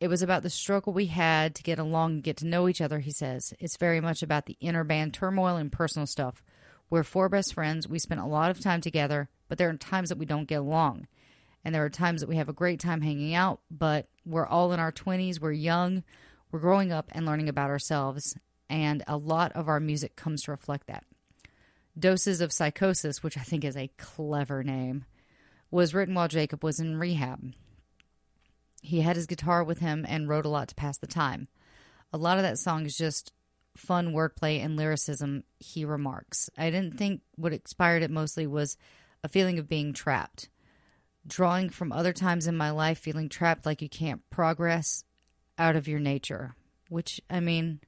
[0.00, 2.80] It was about the struggle we had to get along and get to know each
[2.80, 3.52] other, he says.
[3.60, 6.42] It's very much about the inner band turmoil and personal stuff.
[6.88, 7.86] We're four best friends.
[7.86, 10.60] We spent a lot of time together, but there are times that we don't get
[10.60, 11.06] along.
[11.64, 14.72] And there are times that we have a great time hanging out, but we're all
[14.72, 15.38] in our 20s.
[15.38, 16.02] We're young.
[16.50, 18.36] We're growing up and learning about ourselves,
[18.68, 21.04] and a lot of our music comes to reflect that.
[21.96, 25.04] Doses of Psychosis, which I think is a clever name,
[25.70, 27.52] was written while Jakob was in rehab.
[28.80, 31.48] He had his guitar with him and wrote a lot to pass the time.
[32.12, 33.32] A lot of that song is just
[33.76, 36.50] fun wordplay and lyricism, he remarks.
[36.58, 38.76] I didn't think what inspired it mostly was
[39.22, 40.48] a feeling of being trapped.
[41.26, 45.04] Drawing from other times in my life, feeling trapped like you can't progress
[45.58, 46.54] out of your nature.
[46.88, 47.80] Which, I mean,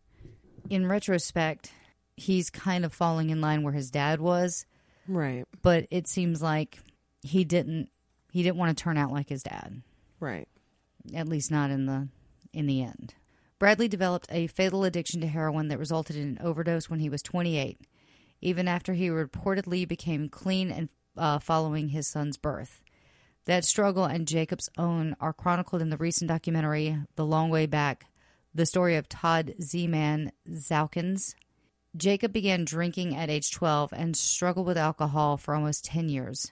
[0.68, 1.72] in retrospect,
[2.16, 4.66] he's kind of falling in line where his dad was,
[5.08, 5.44] Right.
[5.62, 6.78] but it seems like
[7.22, 7.88] he didn't
[8.30, 9.82] he didn't want to turn out like his dad
[10.20, 10.46] Right.
[11.14, 12.08] At least not in the
[12.52, 13.14] in the end.
[13.58, 17.22] Bradley developed a fatal addiction to heroin that resulted in an overdose when he was
[17.22, 17.80] 28,
[18.40, 22.82] even after he reportedly became clean and uh, following his son's birth.
[23.44, 28.06] That struggle and Jakob's own are chronicled in the recent documentary The Long Way Back,
[28.54, 31.34] the story of Todd Z-Man Zawkins.
[31.96, 36.50] Jacob began drinking at age 12 and struggled with alcohol for almost 10 years.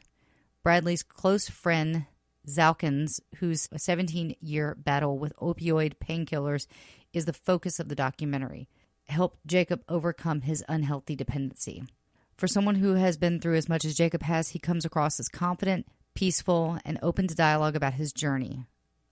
[0.62, 2.06] Bradley's close friend
[2.46, 6.66] Zawkins, whose 17 year battle with opioid painkillers
[7.12, 8.68] is the focus of the documentary,
[9.08, 11.82] helped Jakob overcome his unhealthy dependency.
[12.36, 15.28] For someone who has been through as much as Jakob has, he comes across as
[15.28, 18.64] confident, peaceful, and open to dialogue about his journey.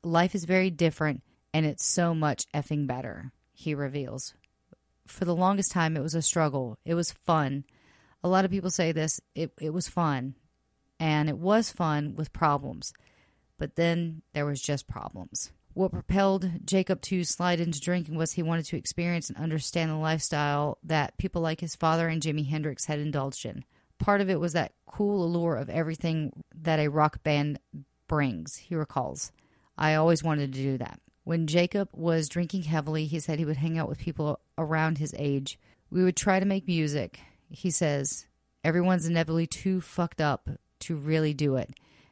[0.02, 1.22] Life is very different,
[1.52, 4.34] and it's so much effing better, he reveals.
[5.06, 6.78] For the longest time, it was a struggle.
[6.84, 7.64] It was fun.
[8.22, 10.34] A lot of people say this it, it was fun,
[10.98, 12.92] and it was fun with problems.
[13.58, 15.50] But then there was just problems.
[15.74, 19.96] What propelled Jakob to slide into drinking was he wanted to experience and understand the
[19.96, 23.64] lifestyle that people like his father and Jimi Hendrix had indulged in.
[23.98, 27.60] Part of it was that cool allure of everything that a rock band
[28.08, 29.30] brings, he recalls.
[29.76, 31.00] I always wanted to do that.
[31.24, 35.14] When Jakob was drinking heavily, he said he would hang out with people around his
[35.18, 35.58] age.
[35.90, 37.20] We would try to make music.
[37.50, 38.26] He says,
[38.64, 40.48] everyone's inevitably too fucked up
[40.80, 41.70] to really do it.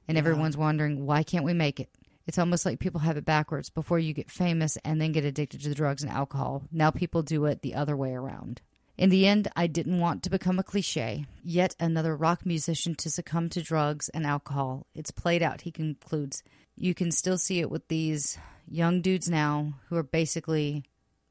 [0.08, 1.90] And everyone's wondering, why can't we make it?
[2.26, 3.70] It's almost like people have it backwards.
[3.70, 7.22] Before you get famous and then get addicted to the drugs and alcohol, now people
[7.22, 8.60] do it the other way around.
[8.98, 13.10] In the end, I didn't want to become a cliche, yet another rock musician to
[13.10, 14.86] succumb to drugs and alcohol.
[14.94, 16.42] It's played out, he concludes.
[16.76, 18.38] You can still see it with these
[18.68, 20.84] young dudes now who are basically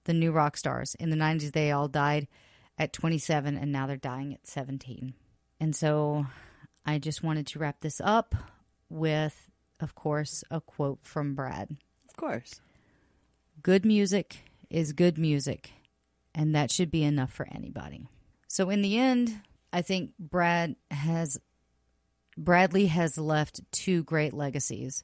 [0.05, 0.95] the new rock stars.
[0.99, 2.27] In the 90s, they all died
[2.77, 5.13] at 27, and now they're dying at 17.
[5.59, 6.27] And so
[6.85, 8.35] I just wanted to wrap this up
[8.89, 11.75] with, of course, a quote from Brad
[12.09, 12.61] Of course.
[13.61, 15.71] Good music is good music,
[16.33, 18.07] and that should be enough for anybody.
[18.47, 19.41] So, in the end,
[19.73, 21.39] I think Brad has
[22.37, 25.03] Bradley has left two great legacies.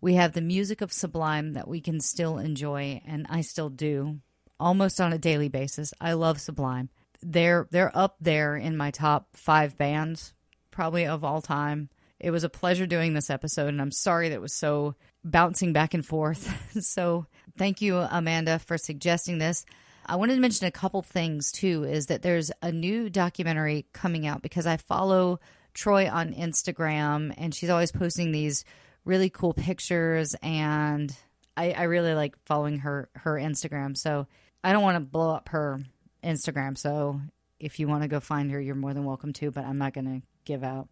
[0.00, 4.20] We have the music of Sublime that we can still enjoy, and I still do
[4.58, 5.92] almost on a daily basis.
[6.00, 6.90] I love Sublime.
[7.22, 10.34] They're they're up there in my top five bands,
[10.70, 11.88] probably of all time.
[12.18, 14.94] It was a pleasure doing this episode, and I'm sorry that was so
[15.24, 16.50] bouncing back and forth.
[16.84, 17.26] so
[17.58, 19.66] thank you, Amanda, for suggesting this.
[20.06, 21.84] I wanted to mention a couple things too.
[21.84, 25.40] Is that there's a new documentary coming out because I follow
[25.74, 28.64] Troy on Instagram, and she's always posting these
[29.04, 31.14] really cool pictures, and
[31.56, 33.96] I, I really like following her her Instagram.
[33.96, 34.26] So
[34.64, 35.80] I don't want to blow up her
[36.24, 36.78] Instagram.
[36.78, 37.20] So
[37.60, 39.50] if you want to go find her, you're more than welcome to.
[39.50, 40.88] But I'm not going to give out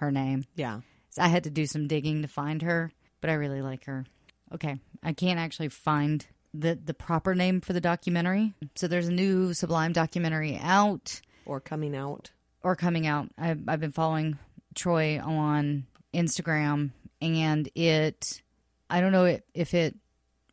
[0.00, 0.44] her name.
[0.56, 0.80] Yeah.
[1.10, 4.04] So I had to do some digging to find her, but I really like her.
[4.52, 8.54] Okay, I can't actually find the the proper name for the documentary.
[8.74, 12.30] So there's a new Sublime documentary out Or coming out.
[12.62, 13.28] or coming out.
[13.38, 14.38] I've I've been following
[14.74, 16.90] Troy on Instagram,
[17.22, 18.42] and it
[18.88, 19.94] I don't know if, if it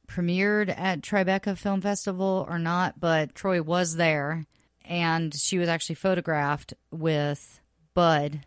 [0.07, 4.45] premiered at Tribeca Film Festival or not, but Troy was there,
[4.85, 7.59] and she was actually photographed with
[7.93, 8.41] Bud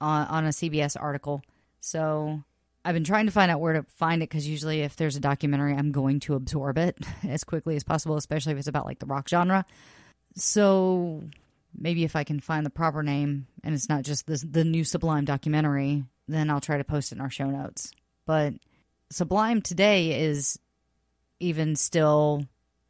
[0.00, 1.42] on, on a CBS article.
[1.80, 2.42] So
[2.84, 5.20] I've been trying to find out where to find it because usually if there's a
[5.20, 8.98] documentary, I'm going to absorb it as quickly as possible, especially if it's about like
[8.98, 9.64] the rock genre.
[10.36, 11.24] So
[11.76, 14.84] maybe if I can find the proper name and it's not just this, the new
[14.84, 17.92] Sublime documentary, then I'll try to post it in our show notes.
[18.26, 18.54] But
[19.10, 20.58] Sublime today is
[21.40, 22.44] even still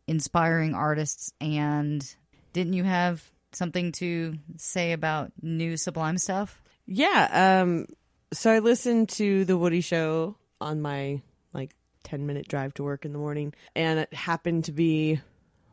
[0.07, 1.33] inspiring artists.
[1.41, 2.07] And
[2.53, 6.63] didn't you have something to say about new Sublime stuff?
[6.87, 7.61] Yeah.
[7.61, 7.87] Um.
[8.33, 11.21] So I listened to the Woody Show on my
[11.53, 11.75] like
[12.05, 15.21] ten minute drive to work in the morning, and it happened to be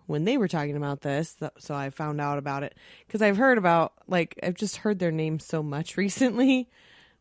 [0.06, 1.38] when they were talking about this.
[1.60, 2.76] So I found out about it
[3.08, 6.70] because I've heard about like I've just heard their name so much recently,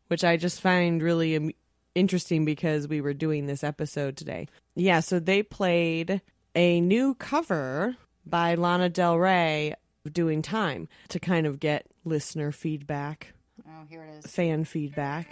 [0.07, 1.55] which I just find really
[1.95, 4.47] interesting because we were doing this episode today.
[4.75, 4.99] Yeah.
[4.99, 6.21] So they played
[6.55, 9.75] a new cover by Lana Del Rey
[10.11, 13.33] doing time to kind of get listener feedback,
[13.67, 14.31] Oh, here it is.
[14.31, 15.27] fan feedback.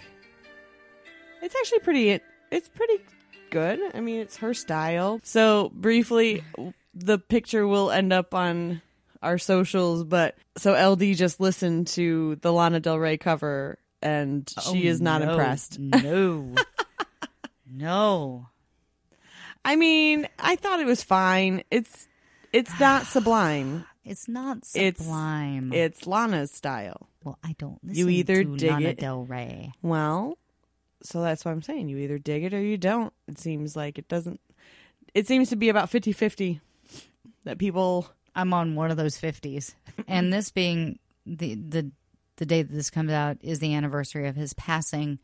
[1.42, 2.20] It's actually pretty
[2.52, 3.00] it's pretty
[3.50, 3.80] good.
[3.94, 5.20] I mean, it's her style.
[5.24, 6.44] So, briefly,
[6.94, 8.82] the picture will end up on
[9.24, 14.74] our socials, but so LD just listened to the Lana Del Rey cover and oh,
[14.74, 15.32] she is not Oh, no.
[15.32, 15.80] impressed.
[15.80, 16.56] No.
[17.72, 18.48] no.
[19.66, 21.64] I mean, I thought it was fine.
[21.72, 22.08] It's
[22.52, 23.86] it's not sublime.
[24.04, 25.72] It's not It's- sublime.
[25.74, 27.08] It's Lana's style.
[27.24, 29.72] Well, I don't listen You either to dig Lana it- Del Rey.
[29.82, 30.38] Well,
[31.04, 31.90] so that's what I'm saying.
[31.90, 33.14] You either dig it or you don't.
[33.28, 34.40] It seems like it doesn't.
[35.14, 36.62] It seems to be about 50 50
[37.44, 38.08] that people.
[38.36, 39.74] I'm on one of those 50s.
[40.08, 41.92] and this being the the
[42.38, 45.20] the day that this comes out is the anniversary of his passing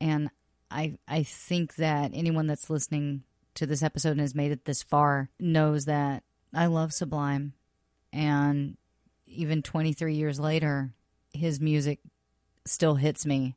[0.00, 0.30] and
[0.70, 3.22] I I think that anyone that's listening
[3.54, 6.22] to this episode and has made it this far knows that
[6.54, 7.52] I love Sublime
[8.12, 8.76] and
[9.26, 10.90] even 23 years later
[11.32, 12.00] his music
[12.66, 13.56] still hits me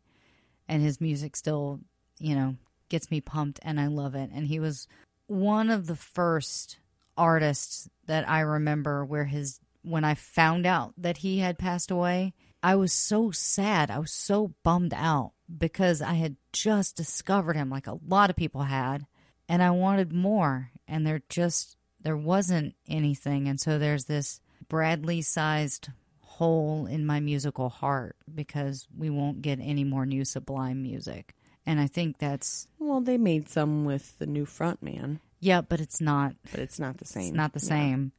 [0.68, 1.80] and his music still,
[2.20, 2.56] you know,
[2.90, 4.30] gets me pumped and I love it.
[4.34, 4.88] And he was
[5.28, 6.78] one of the first
[7.18, 12.34] artists that I remember where his when I found out that he had passed away,
[12.62, 13.90] I was so sad.
[13.90, 18.36] I was so bummed out because I had just discovered him like a lot of
[18.36, 19.08] people had
[19.50, 20.72] and I wanted more.
[20.88, 23.48] And there just there wasn't anything.
[23.48, 25.90] And so there's this Bradley sized
[26.38, 31.36] hole in my musical heart because we won't get any more new sublime music.
[31.66, 35.80] And I think that's Well, they made some with the new front man, yeah, but
[35.82, 37.28] it's not but it's not the same.
[37.30, 37.68] It's not the Yeah.
[37.70, 38.12] same.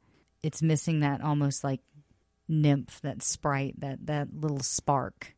[0.42, 1.80] It's missing that almost like
[2.48, 5.34] nymph, that sprite, that that little spark.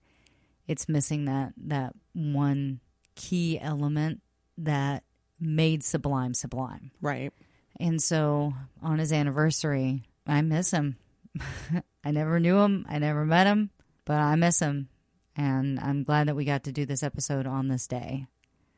[0.66, 2.80] It's missing that that one
[3.14, 4.20] key element
[4.58, 5.04] that
[5.40, 6.90] made Sublime Sublime.
[7.00, 7.32] Right.
[7.80, 10.96] And so on his anniversary, I miss him.
[12.04, 13.70] I never knew him, I never met him,
[14.04, 14.88] but I miss him.
[15.36, 18.26] And I'm glad that we got to do this episode on this day.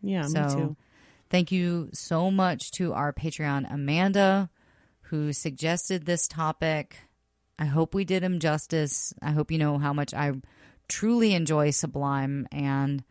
[0.00, 0.76] Yeah, So, me too.
[1.28, 4.48] Thank you so much to our Patreon, Amanda,
[5.02, 6.98] who suggested this topic.
[7.58, 9.12] I hope we did him justice.
[9.20, 10.32] I hope you know how much I
[10.88, 13.02] truly enjoy Sublime, and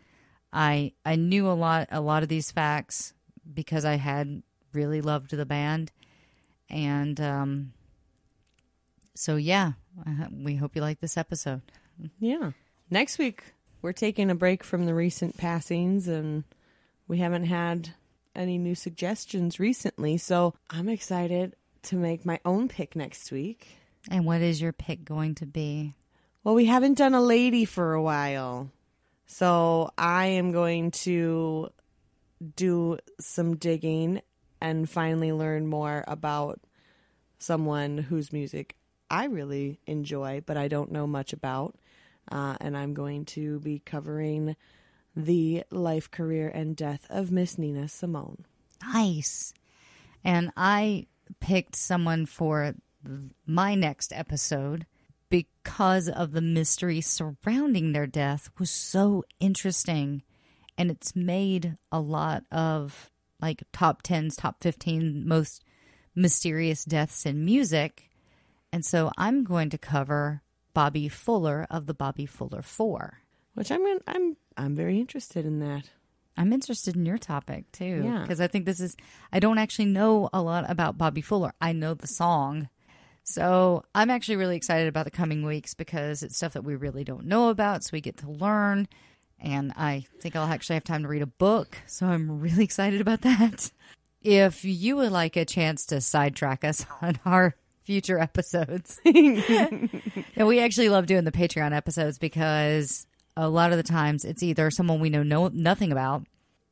[0.53, 3.13] I I knew a lot a lot of these facts
[3.53, 5.91] because I had really loved the band,
[6.70, 7.74] and um,
[9.16, 9.74] so yeah,
[10.32, 11.62] we hope you like this episode.
[12.20, 12.52] Yeah.
[12.89, 13.43] Next week,
[13.82, 16.43] we're taking a break from the recent passings and
[17.08, 17.93] we haven't had
[18.36, 20.18] any new suggestions recently.
[20.18, 23.68] So I'm excited to make my own pick next week.
[24.10, 25.96] And what is your pick going to be?
[26.43, 28.70] Well, we haven't done a lady for a while.
[29.26, 31.70] So I am going to
[32.56, 34.22] do some digging
[34.62, 36.60] and finally learn more about
[37.39, 38.76] someone whose music
[39.10, 41.76] I really enjoy, but I don't know much about.
[42.32, 44.56] Uh, and I'm going to be covering
[45.16, 48.45] the life, career, and death of Miss Nina Simone.
[48.84, 49.53] Nice.
[50.24, 51.08] And I
[51.39, 52.76] picked someone for
[53.45, 54.86] my next episode
[55.30, 60.24] because of the mystery surrounding their death was so interesting
[60.78, 63.10] and it's made a lot of
[63.41, 65.64] like top 10s, top 15 most
[66.16, 68.10] mysterious deaths in music.
[68.76, 70.41] And so I'm going to cover
[70.73, 73.21] Bobby Fuller of the Bobby Fuller 4.
[73.53, 75.91] Which I'm gonna, I'm I'm very interested in that.
[76.36, 78.01] I'm interested in your topic too.
[78.03, 78.19] Yeah.
[78.19, 78.97] Because I think this is,
[79.32, 81.53] I don't actually know a lot about Bobby Fuller.
[81.61, 82.67] I know the song.
[83.23, 87.05] So I'm actually really excited about the coming weeks because it's stuff that we really
[87.05, 87.86] don't know about.
[87.86, 88.89] So we get to learn.
[89.39, 91.78] And I think I'll actually have time to read a book.
[91.88, 93.71] So I'm really excited about that.
[94.21, 97.55] If you would like a chance to sidetrack us on our
[97.86, 99.90] future episodes, and
[100.38, 103.08] we actually love doing the Patreon episodes because
[103.38, 106.26] a lot of the times it's either someone we know no, nothing about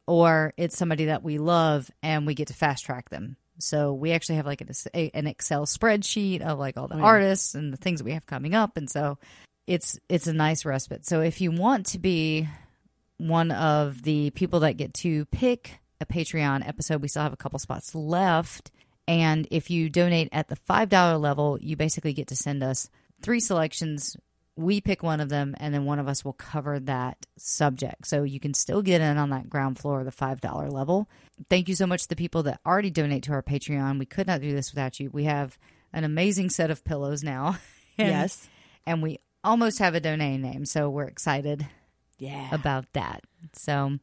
[0.08, 3.38] or it's somebody that we love and we get to fast track them.
[3.60, 4.70] So we actually have like an,
[5.14, 8.26] an Excel spreadsheet of like all the oh, artists and the things that we have
[8.26, 9.18] coming up, and so
[9.68, 11.06] it's it's a nice respite.
[11.06, 12.48] So if you want to be
[13.18, 17.38] one of the people that get to pick a Patreon episode, we still have a
[17.38, 18.72] couple spots left.
[19.08, 22.90] And if you donate at the $5 level, you basically get to send us
[23.22, 24.16] three selections.
[24.56, 28.08] We pick one of them, and then one of us will cover that subject.
[28.08, 31.10] So you can still get in on that ground floor of the $5 level.
[31.50, 34.00] Thank you so much to the people that already donate to our Patreon.
[34.00, 35.10] We could not do this without you.
[35.12, 35.58] We have
[35.92, 37.58] an amazing set of pillows now.
[37.96, 38.50] And- yes.
[38.88, 41.68] and we almost have a domain name, so we're excited
[42.18, 42.50] Yeah.
[42.52, 43.24] about that.
[43.54, 43.98] So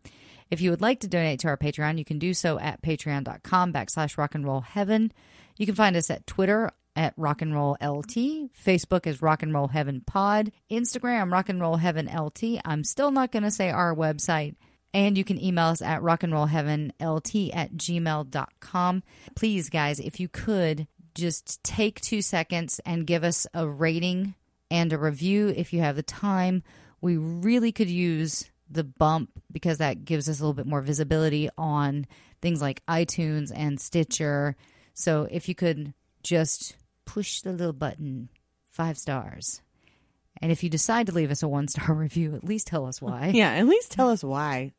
[0.51, 3.73] if you would like to donate to our Patreon, you can do so at patreon.com
[3.73, 5.13] backslash rock and roll heaven.
[5.57, 8.51] You can find us at Twitter at rock and roll LT.
[8.53, 10.53] Facebook is rock and roll heaven pod.
[10.71, 12.61] Instagram, rock and roll heaven LT.
[12.65, 14.57] I'm still not going to say our website.
[14.93, 19.03] And you can email us at rock and roll heaven LT at gmail.com.
[19.37, 24.35] Please, guys, if you could just take two seconds and give us a rating
[24.71, 26.63] and a review if you have the time.
[27.01, 31.49] We really could use the bump because that gives us a little bit more visibility
[31.59, 32.07] on
[32.41, 34.57] things like iTunes and Stitcher.
[34.95, 38.29] So if you could just push the little button,
[38.65, 39.63] five stars.
[40.41, 43.03] And if you decide to leave us a one star review, at least tell us
[43.03, 43.29] why.
[43.35, 44.73] Yeah, at least tell us why.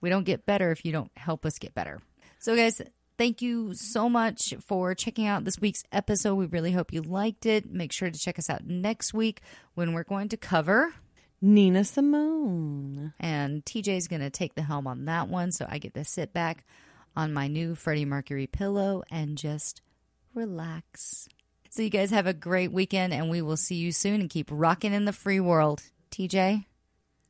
[0.00, 2.00] We don't get better if you don't help us get better.
[2.38, 2.80] So, guys,
[3.18, 6.36] thank you so much for checking out this week's episode.
[6.36, 7.70] We really hope you liked it.
[7.70, 9.42] Make sure to check us out next week
[9.74, 10.94] when we're going to cover.
[11.42, 13.12] Nina Simone.
[13.18, 15.52] And TJ's going to take the helm on that one.
[15.52, 16.64] So I get to sit back
[17.16, 19.82] on my new Freddie Mercury pillow and just
[20.34, 21.28] relax.
[21.72, 24.48] So, you guys have a great weekend, and we will see you soon and keep
[24.50, 25.82] rocking in the free world.
[26.10, 26.64] TJ,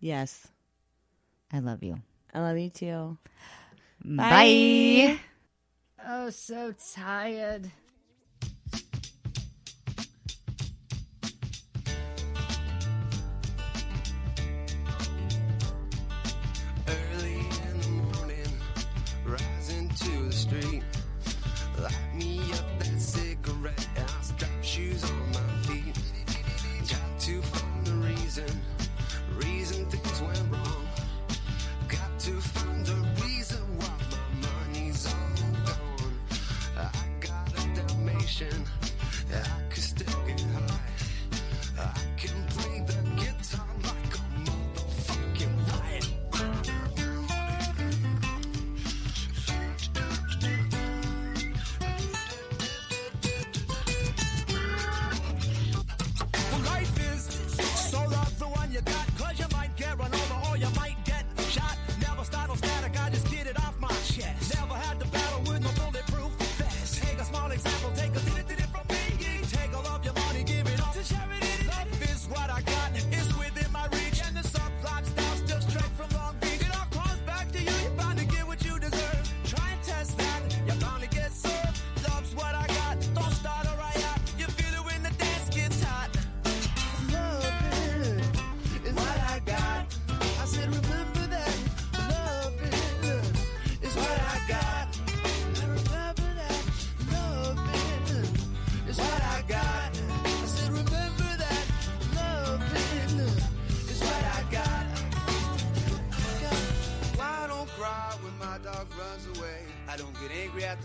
[0.00, 0.48] Yes.
[1.52, 2.00] I love you.
[2.32, 3.18] I love you too.
[4.02, 5.20] Bye.
[6.06, 7.70] Oh, so tired.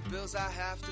[0.04, 0.92] The bills I have to